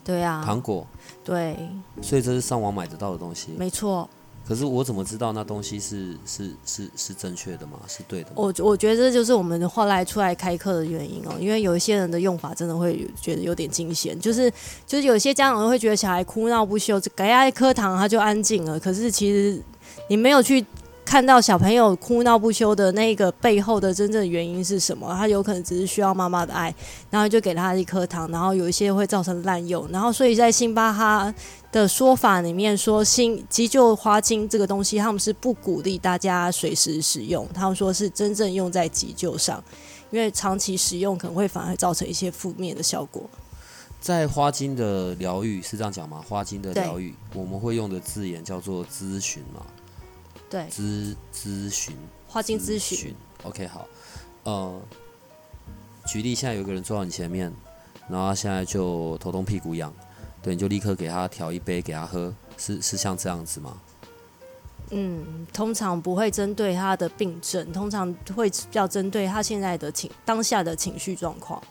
[0.05, 0.87] 对啊，糖果，
[1.23, 1.57] 对，
[2.01, 3.53] 所以这是上网买得到的东西。
[3.57, 4.09] 没错。
[4.45, 7.79] 可是我怎么知道那东西是是是是正确的吗？
[7.87, 8.35] 是对的吗？
[8.35, 14.51] 我我觉得这就是我们后来出来开课的原因哦，因为有一些人的用法真的会觉得有点惊险，就是
[14.85, 19.61] 就是有些家长会觉得小孩哭闹不休，给他一颗糖他就安静了，可是其实
[20.09, 20.65] 你没有去
[21.05, 26.73] 看到小朋友哭闹不休的那个背后的真正原因是什么，他有可能只是需要妈妈的爱，
[27.09, 31.33] 然后就给他一颗糖，然后有一些会造成滥用，然后所以在辛巴哈
[31.73, 39.61] 的说法里面说，新急救花精这个东西，他们是不鼓励大家随时使用，他们说是真正用在急救上，
[40.11, 43.27] 因为长期使用可能会反而造成一些负面的效果。
[43.99, 46.23] 在花精的疗愈是这样讲吗？
[46.29, 49.65] 花精的疗愈，我们会用的字眼叫做咨询嘛？
[50.49, 51.95] 对，咨咨询，
[52.27, 53.87] 花精咨询，OK，好，
[54.43, 54.79] 呃，
[56.05, 57.51] 举例，现在有一个人坐到你前面，
[58.07, 59.91] 然后他现在就头痛屁股痒，
[60.43, 63.77] 对，你就立刻给他调一杯给他喝，是是像这样子吗？
[64.89, 71.63] 嗯，通常不会针对他的病症，通常会比较针对他现在的情当下的情绪状况。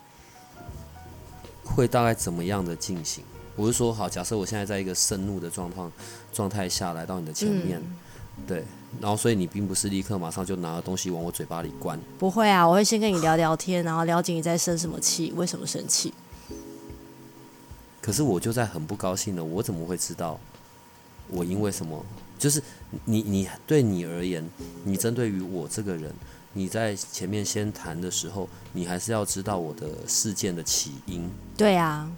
[1.63, 3.23] 会大概怎么样的进行？
[3.55, 5.91] 我是说，好，假设我现在在一个盛怒的状况
[6.33, 8.63] 状态下来到你的前面，嗯对，
[8.99, 16.11] 然后所以你并不是立刻马上就拿了东西往我嘴巴里灌，不会啊，我会先跟你聊聊天，然后了解你在生什么气，为什么生气。
[18.03, 20.37] 可是我就在很不高兴了，我怎么会知道
[21.29, 22.05] 我因为什么？
[22.37, 22.61] 就是
[23.05, 24.45] 你你对你而言，
[24.83, 26.13] 你针对于我这个人，
[26.51, 31.29] 你在前面先谈的时候，你还是要知道我的事件的起因。
[31.55, 32.11] 对啊，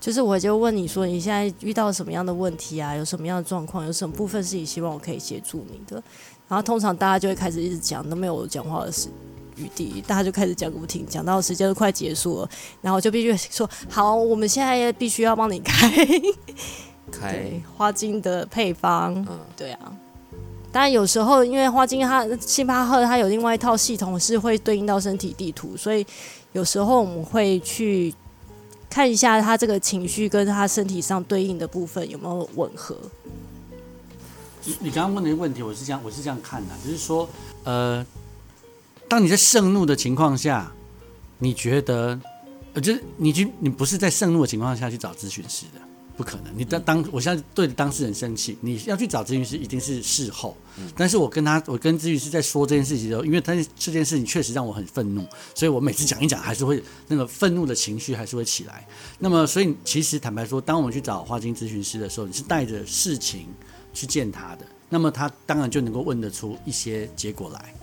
[0.00, 2.94] 就是我就问你说你现在遇到什么样的问题啊？
[2.96, 3.84] 有什么样的状况？
[3.84, 6.02] 有什么部分是你希望我可以协助你的？
[6.48, 9.10] 然后通常大家就会开始一直讲，都没有讲话的时
[9.56, 12.48] 余地，大家就开始讲个不停，讲到时间都快结束了，
[12.80, 15.90] 然后就必须说好，我们现在必须要帮你开
[17.10, 19.92] 开花精的配方，嗯，对啊。
[20.72, 26.06] 当然有时候因为花精它星巴克它有另外一套系统是会对应到身体地图，所以
[26.52, 28.14] 有时候我们会去
[28.90, 32.94] 看一下他这个情绪跟他身体上对应的部分有没有吻合。
[34.64, 37.26] 你你刚刚问的问题，我是这样我是这样看的，就是说，
[37.64, 38.04] 呃，
[39.08, 40.72] 当你在盛怒的情况下，
[41.38, 42.20] 你觉得，
[42.74, 45.80] 呃，就是你去你不是在盛怒的情况下去找咨询师的。
[46.16, 50.56] 不可能，你当当我现在对当事人生气，你要去找咨询师一定是事后。
[50.96, 58.88] 但是我跟他，我跟咨询师在说这件事情的时候，因为他这件事情确实让我很愤怒，所以我每次讲一讲，还是会那个愤怒的情绪还是会起来。
[59.18, 63.48] 那么，所以其实坦白说，当我们去找花精咨询师的时候，你是带着事情
[63.92, 67.74] 去见他的，那么他当然就能够问得出一些结果来，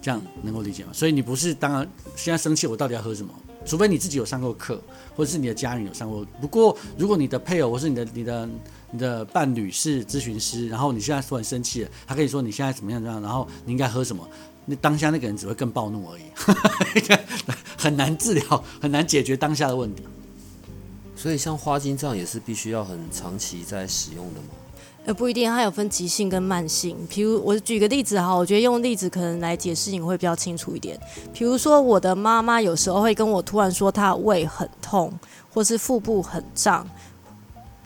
[0.00, 0.90] 这样能够理解吗？
[0.92, 3.32] 所以你不是当然现在生气，我到底要喝什么？
[3.64, 4.80] 除非你自己有上过课，
[5.16, 6.24] 或者是你的家人有上过。
[6.40, 8.48] 不过，如果你的配偶或是你的、你的、
[8.92, 14.28] 你的伴侣是咨询师，然后你现在突然生气了，他可以说你现在怎么样怎么样，然后你应该喝什么？
[14.66, 16.22] 那当下那个人只会更暴怒而已，
[17.76, 20.04] 很难治疗，很难解决当下的问题。
[21.16, 24.48] 所以，像花精这样也是必须要很长期在使用的吗？
[25.06, 26.96] 呃，不一定，它有分急性跟慢性。
[27.08, 30.98] 比如我举个例子哈，我觉得用例子可能来解释你会比较清楚一点。
[31.32, 35.12] 比如说，我的妈妈有时候会跟我突然说她胃很痛，
[35.48, 36.84] 或是腹部很胀，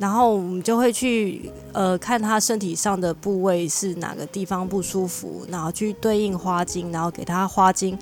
[0.01, 7.97] 然后我们就会去呃看他身体上的部位是哪个地方不舒服，然后去对应花精，然后给他花精。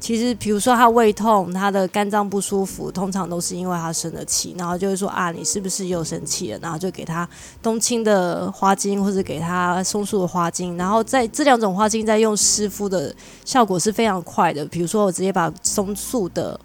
[0.00, 6.58] 其实，比如说他胃痛，他的肝脏不舒服，通常都是因为他生了气，然后就会说啊，你是不是又生气了？
[6.60, 7.26] 然后就给他
[7.62, 13.14] 冬青的花精，或者给他松树的花精，然后在这两种花精在用湿敷的
[13.46, 14.62] 效果是非常快的。
[14.66, 16.60] 比如说，我直接把松树的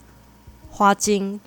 [0.69, 1.39] 花精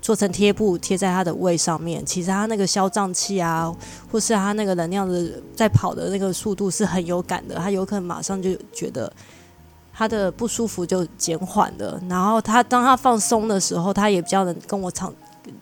[0.00, 3.74] 做成贴布贴在他的胃上面，其实他那个消胀气啊，
[4.10, 9.12] 或是他那个能量的在跑的那个速度是很有感的，他有可能马上就觉得。
[9.92, 15.12] 他的不舒服就减缓了，然后他当他放松的时候，他也比较能跟我敞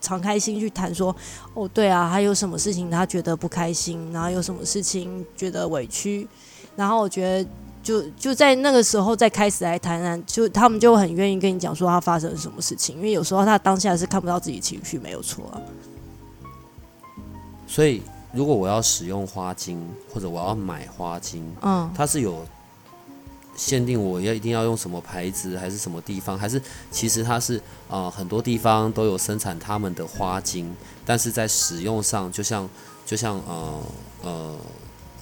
[0.01, 1.17] 敞开心去谈说，
[1.55, 6.29] 哦，对啊，还有什么事情他觉得不开心，然后有什么事情觉得委屈，
[6.77, 7.51] 然后我觉得
[7.89, 15.57] 就就在那个时候再开始来谈谈，就他们就很愿意跟你讲说他发生了什么事情，因为有时候他当下是看不到自己情绪，没有错啊。
[17.67, 22.47] 所以如果我要使用花精，或者我要买花精，嗯，它是有。
[23.57, 26.39] 限定我要一定要用什么牌子，还是什么地方？
[26.39, 30.73] 还是其实它是啊，很多地方都有生产他们的花精，
[31.05, 32.71] 但是在使用上，就像
[33.05, 33.83] 就像呃
[34.23, 34.57] 呃，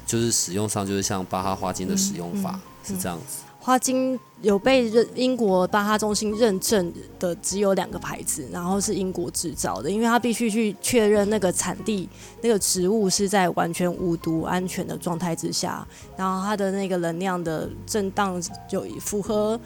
[0.06, 3.42] 就是使用上就是像巴哈花精的使用法是这样子。
[3.58, 12.08] 花精有被认英国巴哈中心认证的只有两个牌子，然后是英国制造的，因为它必须去确认那个产地
[12.40, 15.84] 那个植物是在完全无毒安全的状态之下，
[16.16, 18.40] 然后它的那个能量的震荡
[18.70, 19.58] 就符合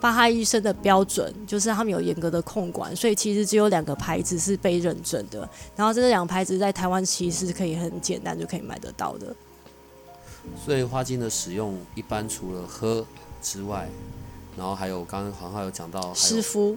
[0.00, 9.26] 巴哈医生的标准，就是他们有严格的控管，所以其实只有两个牌子是被认证的，然后这两个牌子在台湾其实可以很简单就可以买得到的。
[10.64, 13.04] 所以花精的使用一般除了喝。
[13.44, 13.88] 之外，
[14.56, 16.76] 然后还有刚刚黄浩有讲到湿敷，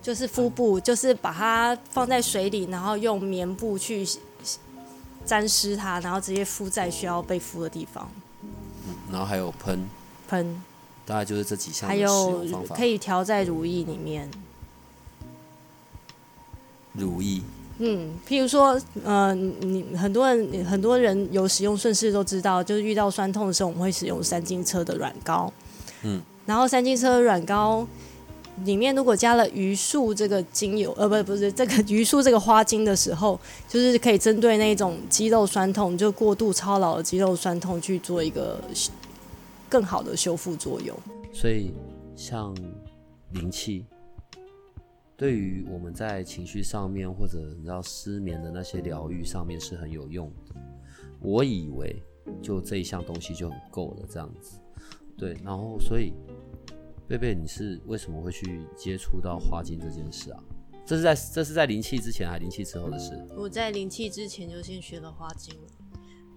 [0.00, 4.06] 就是敷布，就是把它放在水里，然后用棉布去
[5.26, 8.08] 沾湿它，然后直接敷在需要被敷的地方。
[8.86, 9.88] 嗯，然后还有喷
[10.28, 10.62] 喷，
[11.04, 11.88] 大概就是这几项。
[11.88, 14.30] 还有可以调在乳液里面，
[16.92, 17.42] 乳液。
[17.80, 25.52] 嗯，譬如说，呃，你很多人很多人有使用顺势都知道，就是遇到酸痛的时候，我们会使用三金车的软膏。
[26.02, 27.86] 嗯，然后三金车软膏
[28.64, 33.38] 里面如果加了榆树这个精油，呃，不，不是这个榆树这个花精的时候，
[33.68, 38.60] 就是可以针对那种肌肉酸痛，就过度操劳的肌肉酸痛去做一个
[39.68, 40.96] 更好的修复作用。
[41.32, 41.72] 所以，
[42.16, 42.52] 像
[43.30, 43.84] 灵气。
[45.18, 50.54] 对于我们在情绪上面或者你知道失眠的那些疗愈上面是很有用的。
[51.20, 52.00] 我以为
[52.40, 54.60] 就这一项东西就很够了，这样子。
[55.16, 56.12] 对，然后所以
[57.08, 60.40] 贝贝，你是为什么会去接触到花精这件事啊？
[60.86, 63.12] 这是在这是在灵气之前还是灵气之后的事？
[63.36, 65.68] 我在灵气之前就先学了花精了。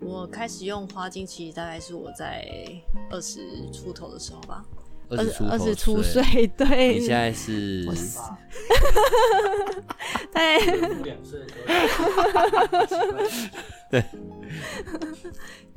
[0.02, 2.44] 我开始用花精，其实大概是我在
[3.12, 4.66] 二十出头的时候吧。
[5.18, 6.96] 二十二十出岁，对。
[6.96, 7.86] 你现在是？
[10.34, 10.60] 对。
[13.92, 14.04] 对。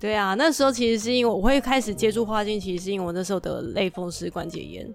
[0.00, 4.86] 对啊，那时候其实是因为我会开始接触花镜，其实是因为我那时候得类风湿关节炎，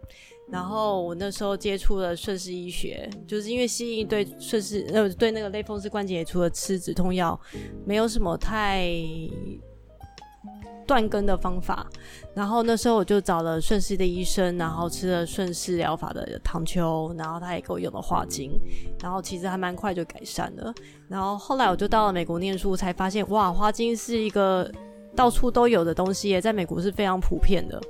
[0.52, 7.40] 然后我那时候接触了顺势医学，就是因为西医对顺势呃对那个类风湿关节除了吃止痛药，
[7.86, 8.88] 没有什么太。
[10.88, 11.86] 断根的方法。
[12.34, 18.60] 然后那时候我就找了顺势的医生，然后吃了顺势疗法的糖球，然后他也给我用了花精，
[19.02, 20.74] 然后其实还蛮快就改善了。
[21.08, 24.72] 然后后来我就到了美国念书，才发现哇，花精是一个
[25.16, 27.82] 到处都有的东西，在美国是非常普遍的。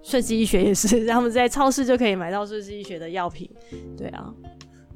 [0.00, 3.50] 顺势医学也是， 他们在超市就可以买到顺势医学的药品。
[3.96, 4.32] 对啊，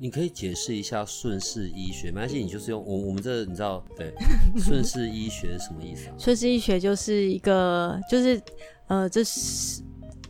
[0.03, 4.13] 你可以解释一下顺势医学，没关系，你就是用我我们这你知道对
[4.59, 6.15] 顺势医学是什么意思啊？
[6.19, 8.43] 顺势医学就是一个，就是
[8.89, 9.81] 呃，这是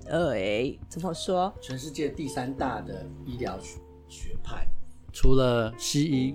[0.08, 1.50] 呃，诶怎么说？
[1.58, 3.78] 全世界第三大的医疗学
[4.10, 4.68] 学派，
[5.10, 6.34] 除了西医，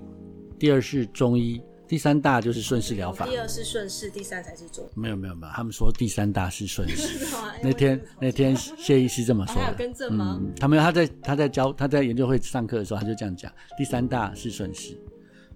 [0.58, 3.26] 第二是中医，第三大就是顺势疗法。
[3.26, 4.88] 第二是顺势，第三才是中。
[4.94, 7.26] 没有没有没有，他们说第三大是顺势。
[7.62, 9.62] 那天那天谢医师这么说的。
[9.62, 10.38] 还有跟正吗？
[10.40, 14.96] 嗯，他没有他在他在教他在研究会上课的时候他就这样讲，第三大是顺势。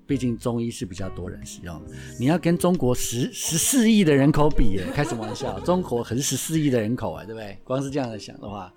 [0.04, 5.58] 毕竟中医是比较多人使用的，你要跟中国十十四亿的人口比，耶，开什么玩笑？
[5.60, 7.56] 中国可是十四亿的人口啊，对不对？
[7.62, 8.70] 光是这样来想的话，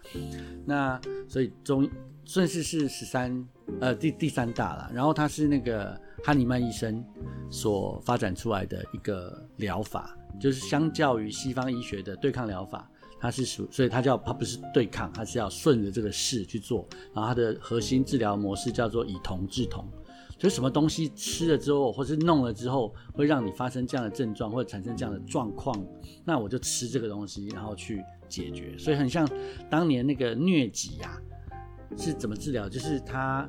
[0.66, 1.90] 那所以中
[2.26, 3.46] 顺势是十三
[3.82, 7.06] 呃第第三大了，然后它是那个哈尼曼医生
[7.52, 19.88] 所发展出来的一个疗法，就是相较于西方医学的对抗疗法，它是属，所以它叫它不是对抗，它是要顺着这个势去做，然后它的核心治疗模式叫做以同治酮。
[20.36, 25.80] 就什么东西吃了之后，或是弄了之后，会让你发生这样的症状，或者产生这样的状况，
[26.26, 28.76] 那我就吃这个东西，然后去解决。
[28.80, 29.30] 所以很像
[29.70, 31.22] 当年那个疟疾呀，
[31.96, 32.68] 是怎么治疗？
[32.68, 33.48] 就是它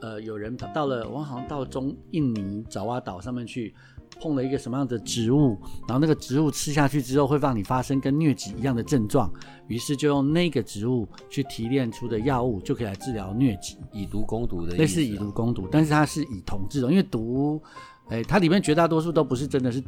[0.00, 3.74] 呃，有人到了，我好像到中印尼爪哇岛上面去。
[4.20, 9.30] 碰了一个什么样的植物，然后那个植物吃下去之后会让你发生跟疟疾一样的症状，
[9.68, 17.62] 于是就用那个植物去提炼出的药物就可以来治疗疟疾，以毒攻毒的，类似以毒攻毒，但是它是以酮治的，因为毒，
[18.08, 19.80] 哎，它里面绝大多数都不是真的是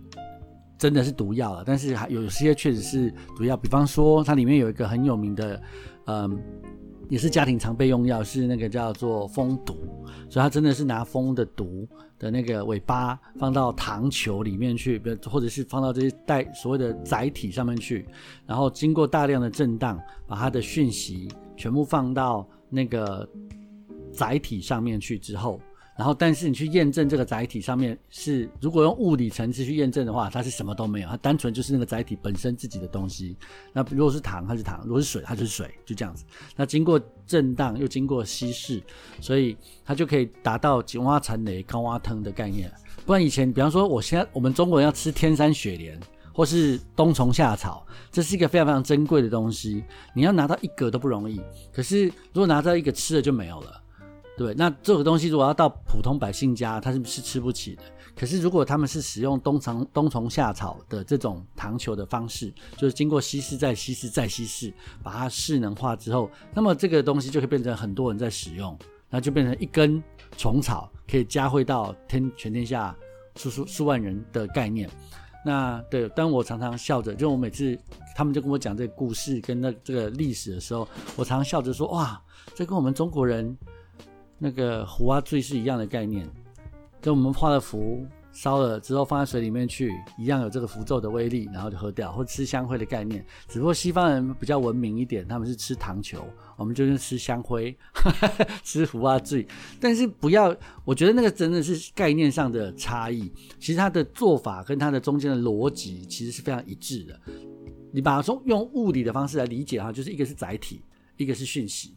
[0.79, 5.61] 真的是毒药了，但是还有些确实是毒药，比方说它里面有一个很有名的，
[6.05, 6.39] 嗯。
[7.11, 9.75] 也是家庭常备用药，是那个叫做蜂毒，
[10.31, 11.87] 所以它真的是拿蜂的毒
[12.19, 14.99] 的那个尾巴放到糖球里面去，
[15.29, 18.07] 或者是放到这些带所谓的载体上面去，
[18.47, 23.29] 然后经过大量的震荡，把它的讯息全部放到那个
[24.13, 25.61] 载体上面去之后。
[26.01, 33.37] 然后，但是你去验证这个载体上面是，如果用物理层次去验证的话，它是什么都没有，它单纯就是那个载体本身自己的东西。
[33.71, 36.25] 那如果是糖，它是糖；如果是水，它就是水，就这样子。
[36.57, 38.83] 那经过震荡，又经过稀释，
[39.21, 42.73] 所以它就可以达到井蛙产雷、高蛙汤的概念。
[43.05, 46.01] 不然以前，比方说，我现在我们中国人要吃天山雪莲
[46.33, 49.85] 或是冬虫夏草，这是一个非常非常珍贵的东西，
[50.17, 51.43] 你要拿到一格都不容易。
[51.71, 53.83] 可是如果拿到一个吃了就没有了。
[54.37, 57.83] 对，那这个东西如果要到普通百姓家，他是是吃不起的。
[58.17, 64.73] 可是如果他们是使用冬虫冬虫夏草的这种糖球的方式，就是经过稀释再稀释再稀释，
[65.03, 68.77] 把它势能化之后，那么这个东西就可以变成很多人在使用，
[69.11, 70.03] 那就变成一根
[70.39, 72.97] 虫草可以加惠到天全天下
[73.37, 74.89] 数数数万人的概念。
[75.45, 77.79] 那对，但我常常笑着，就我每次
[78.17, 82.21] 他们就跟我讲这个故事跟那这个历史的时候，我常常笑着说：哇，
[82.55, 83.55] 这跟我们中国人。
[84.43, 86.27] 那个壶啊醉是一样的概念，
[86.99, 93.23] 跟我们画的符烧了之后放在水里面去，一样有这个符咒的威力，然后就喝掉，或吃香灰的概念。
[93.49, 96.25] 只不过西方人比较文明一点，他们是吃糖球，
[96.57, 97.77] 我们就是吃香灰，
[98.65, 99.47] 吃壶啊醉。
[99.79, 103.31] 但是不要，我觉得那个真的是概念上的差异。
[103.59, 107.21] 其实它的做法跟它的中间的逻辑其实是非常一致的。
[107.93, 110.81] 你把它从用物理的方式来理解哈，就是一个是载体。
[111.17, 111.93] 一个是讯息，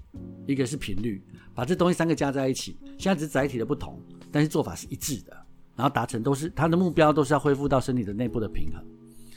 [0.48, 4.00] 一个是频率，把这东西三个加在一起，现在只是载体的不同，
[4.32, 5.36] 但是做法是一致的，
[5.76, 8.84] 然后达成都是它的目标，都是要恢复到身体的内部的平衡。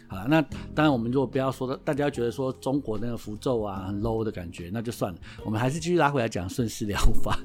[0.09, 0.41] 好了，那
[0.75, 7.39] 当然我们如果不要说的，大家觉得说中国那个符咒啊很 low 的感觉，那就算了，我们还是继续拉回来讲顺势疗法。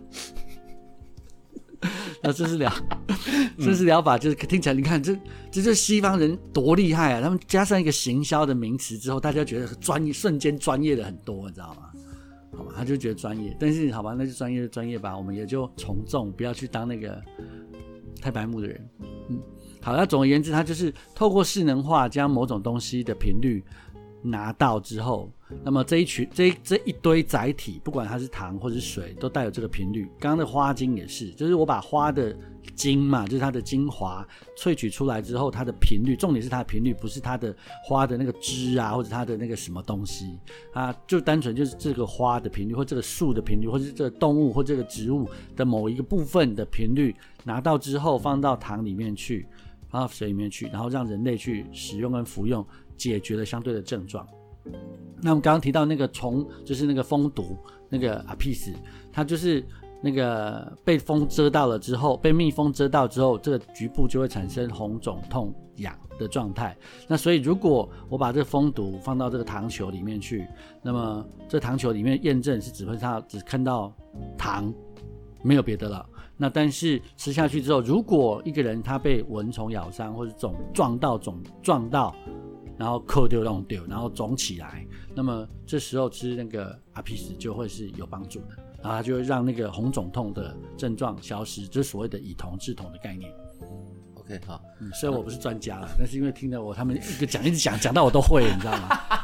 [2.21, 2.71] 那顺势疗，
[3.57, 5.15] 顺势疗法就是听起来，你看这
[5.51, 7.21] 这就是西方人多厉害啊！
[7.21, 11.90] 他们加上一个行销的名词之后，大家觉得专业，瞬间专业的很多，你知道吗？
[12.55, 17.21] 好吧，他就觉得专业，但是好吧，那就专业就专业吧，我们也就从众，不要去当那个
[18.21, 18.89] 太白目的人。
[19.29, 19.39] 嗯，
[19.81, 23.63] 好，那总而言之，它就是透过势能化将某种东西的频率
[24.21, 25.31] 拿到之后。
[25.63, 30.05] 那么这一群这这一堆载体，不管它是糖或是水，都带有这个频率。
[30.17, 32.33] 刚刚的花精也是，就是我把花的
[32.81, 34.27] 精嘛，就是它的精华
[34.57, 40.39] 萃取出来之后，它的频率，重点是它的频率，不是它的花的那个枝啊，或者它的那个什么东西
[40.73, 49.45] 啊，就单纯就是这个花的频率，或这个树的频率，或是这个动物或这个植物的某一个部分的频率拿到之后，放到糖里面去，
[49.89, 52.65] 放到水里面去，然后让人类去使用跟服用。
[52.97, 54.23] 解决了相对的症状。
[55.23, 57.57] 那我们刚刚提到那个虫，就是那个蜂毒，
[57.89, 58.71] 那个阿皮斯，
[59.11, 59.65] 它就是
[60.01, 66.75] 那个被风蛰到了之后，被蜜蜂蛰到之后，这个局部就会产生红肿、痛、痒的状态。
[67.07, 70.47] 那所以如果我把这个蜂毒放到这个糖球里面去，
[70.81, 73.93] 那么这糖球里面验证是只会它只看到
[74.37, 74.73] 糖，
[75.43, 76.07] 没有别的了。
[76.35, 82.15] 那但是吃下去之后，如果一个人他被蚊虫咬伤或者肿撞到肿撞到，
[82.79, 84.83] 然后扣丢弄丢，然后肿起来，
[85.13, 93.31] 那么这时候吃那个阿皮斯就会是有帮助的，然后它就会让那个红肿痛的症状消失，就是所谓的以酮治酮的概念。
[94.15, 98.97] OK，好，嗯，虽然我不是专家了，但是因为听了我他们一个讲一直讲讲到我都会，你知道吗？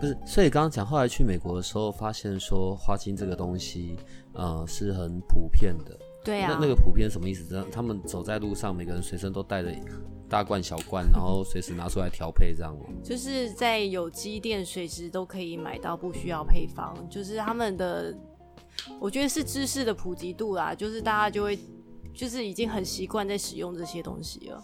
[0.00, 3.96] 不是，所以刚刚讲，后来去美国的时候，发现说花精这个东西，
[4.32, 5.96] 呃，是很普遍的。
[6.24, 7.64] 对啊，那那个普遍什么意思？
[7.70, 9.70] 他们走在路上，每个人随身都带着
[10.28, 12.86] 大罐小罐，然后随时拿出来调配，这样吗？
[13.04, 16.96] 就是在有机店随时都可以买到，不需要配方。
[17.10, 18.12] 就是他们的，
[18.98, 21.58] 我觉得是知识的普及度啦，就是大家就会，
[22.12, 24.62] 就是已经很习惯在使用这些东西了。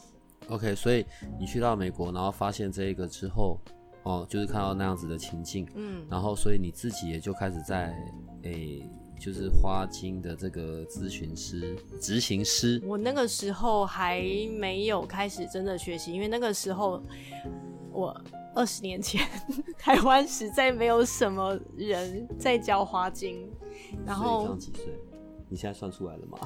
[0.48, 1.04] OK，所以
[1.38, 3.58] 你去到美国，然后发现这个之后，
[4.02, 7.94] 哦，就是看到那样子的情境，嗯，然后所以你自己也就开始在
[8.42, 8.82] 诶、
[9.20, 14.20] 就是花精的这个咨询师、执行师，我那个时候还
[14.58, 17.00] 没有开始真的学习，因为那个时候
[17.92, 18.18] 我
[18.54, 19.24] 二十年前
[19.78, 23.48] 台湾实在没有什么人在教花精，
[24.06, 24.86] 然后样几岁？
[25.48, 26.38] 你现在算出来了吗？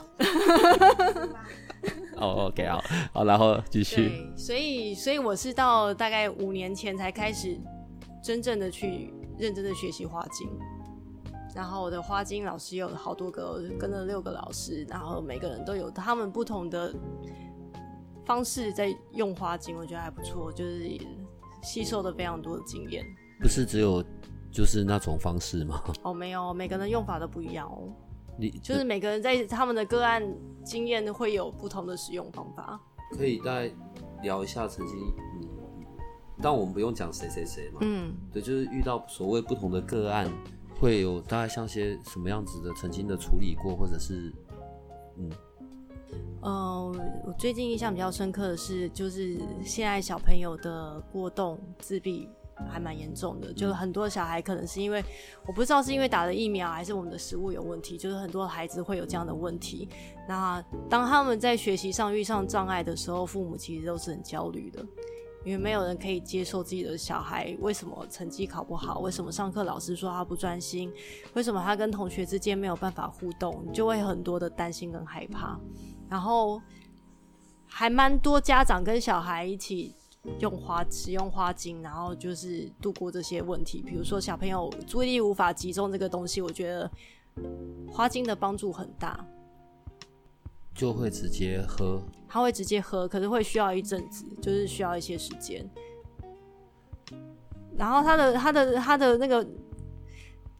[2.16, 2.82] 哦，OK，好，
[3.12, 4.30] 好，然后继续。
[4.36, 7.60] 所以所以我是到大概五年前才开始
[8.22, 10.48] 真正的去认真的学习花精。
[11.54, 16.92] 然后我的花精老师有好多个，跟了六个老师，然后每个人都有他们不同的
[18.24, 21.00] 方式在用花精，我觉得还不错，就是也
[21.62, 23.04] 吸收了非常多的经验。
[23.40, 24.02] 不是只有
[24.54, 25.82] 就是那种方式吗？
[26.02, 27.92] 哦，没有，每个人用法都不一样哦，
[28.38, 30.22] 你就是每个人在他们的个案
[30.64, 32.80] 经验会有不同的使用方法。
[33.10, 33.70] 可以大概
[34.22, 34.96] 聊一下曾经，
[35.42, 35.48] 嗯，
[36.40, 40.30] 但我们不用讲谁谁谁嘛，嗯，对，就是遇到所谓不同的个案，
[40.80, 44.32] 会有大概像些什么样子的曾经的处理过，或者是
[45.18, 45.30] 嗯
[46.42, 46.92] 呃，
[47.26, 52.28] 我最近印象比较深刻的是，就是现在小朋友的过动、自闭
[52.70, 55.04] 还蛮严重的，就是很多小孩可能是因为
[55.46, 59.88] 我不知道是因为打了疫苗，还是我们的食物有问题，就是很多孩子会有这样的问题。
[60.28, 64.84] 那当他们在学习上遇上障碍的时候，父母其实都是很焦虑的。
[65.44, 70.90] 因为没有人可以接受自己的小孩为什么成绩考不好，为什么上课老师说他不专心，
[71.34, 75.60] 为什么他跟同学之间没有办法互动，就会很多的担心跟害怕。
[76.08, 76.62] 然后
[77.66, 79.94] 还蛮多家长跟小孩一起
[80.40, 83.82] 用花使用花精，然后就是度过这些问题。
[83.82, 86.90] 比如说小朋友注意力无法集中这个东西，我觉得
[87.92, 89.24] 花精的帮助很大。
[90.74, 92.02] 就会直接喝。
[92.28, 95.64] 他会直接喝，可是会需要一阵子，就是需要一些时间。
[97.76, 99.46] 然后他的他的他的那个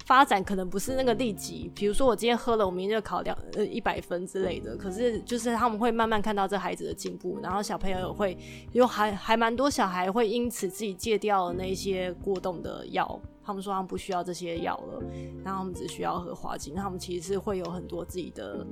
[0.05, 4.77] 发展可能不是那个立即，比如说我今天喝了，我明天就考两呃一百分之类的。
[4.77, 8.37] 可是就是他们会慢慢看到这孩子的进步，然后小朋友也会
[8.73, 13.21] 有还还蛮多小孩会因此自己戒掉了那些过动的药。
[13.47, 15.03] 他们说他们不需要这些药了，
[15.43, 16.75] 然后他们只需要喝花精。
[16.75, 18.67] 他们其实是会有很多自己的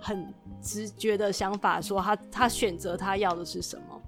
[0.00, 0.32] 很
[0.62, 3.99] 直觉的想法，说他他选择他要的是什么。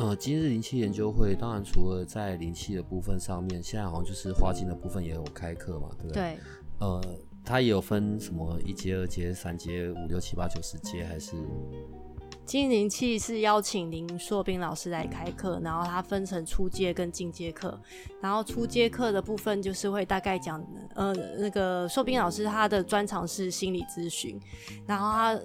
[0.00, 6.22] 呃，今日灵气研究会，当然除了在灵气的部分上面，现在好像就是花精的部分也有开课嘛，对不对？
[6.22, 6.38] 对，
[6.78, 7.04] 呃，
[7.44, 11.36] 它也有分什么一阶、二阶、三阶、五六七八九十阶，还是
[12.50, 17.80] 精灵气是邀请林硕斌老师来开课，然后它分成初阶跟进阶课。
[18.20, 20.60] 然后初阶课的部分就是会大概讲，
[20.96, 24.36] 呃，那个硕斌老师他的专长是心理咨询，
[24.84, 25.40] 然后他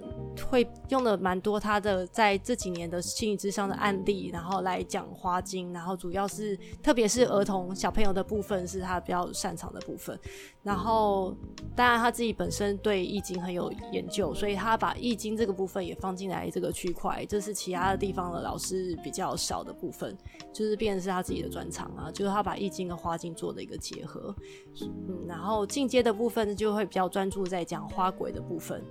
[0.49, 10.19] 会用的蛮多他的在这几年的心理智商的案例，然后来讲花精，然后主要是特别是儿童小朋友的部分是他比较擅长的部分。
[10.63, 11.37] 然后
[11.75, 20.17] 当然他自己本身对易经很有研究，所以他把易经这个部分也放进来这个区块，这是其他的地方的老师比较少的部分，
[20.53, 24.33] 就是变成是他自己的专长啊，就是他把易经跟花经做的一个结合。
[24.81, 28.81] 嗯，然后进阶的部分就会比较专注在讲花轨的部分。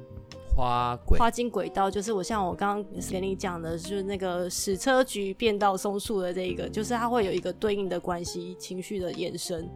[0.57, 1.19] 花轨？
[1.19, 9.69] 花经轨道就是我像我刚刚给你讲的，就是那个矢车菊变到松树的这一个，就是它会有一个对应的关系，情绪的延伸。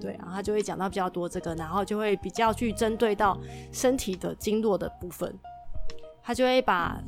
[0.00, 3.38] 对，然后他就会讲到比较多这个，然后就会比较去针对到
[3.70, 5.34] 身体的经络的部分，
[6.24, 6.98] 他就会把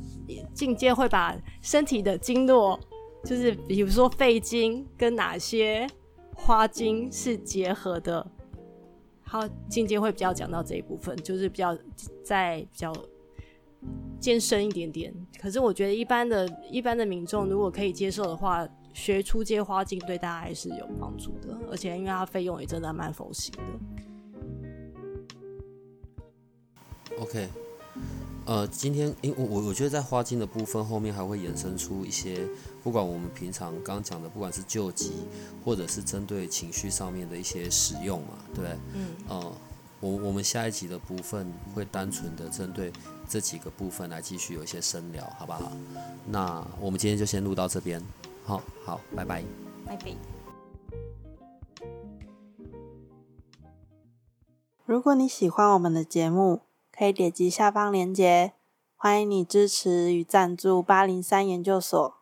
[0.53, 2.79] 进阶会把身体的经络
[3.25, 5.87] 就是比如说肺经跟哪些
[6.35, 8.25] 花经是结合的。
[9.23, 11.77] 好，进阶会比较讲到这一部分，就是比较
[12.23, 12.93] 在比较
[14.21, 15.13] 艰深一点点。
[15.41, 23.61] 可是我觉得一般的一般的民众如果可以接受的话，学初阶花精对大家还是有帮助的，而且因为它费用也真的蛮佛心的。
[27.19, 27.49] OK，
[28.47, 32.47] 呃，今天因我我我觉得在花精的部分后面还会衍生出一些，
[32.81, 35.27] 不管我们平常刚刚讲的，不管是救急
[35.65, 38.77] 或者是针对情绪上面的一些使用嘛，对不对？
[38.93, 39.53] 嗯，呃，
[39.99, 42.89] 我我们下一集的部分会单纯的针对
[43.27, 45.69] 这几个部分来继续有一些深聊，好不好？
[46.25, 48.01] 那我们今天就先录到这边，
[48.45, 49.43] 好好，拜拜。
[49.85, 50.15] 拜拜。
[54.85, 56.61] 如果你喜欢我们的节目，
[56.97, 58.53] 可以点击下方链接，
[58.95, 62.15] 欢迎你支持与赞助八零三研究所。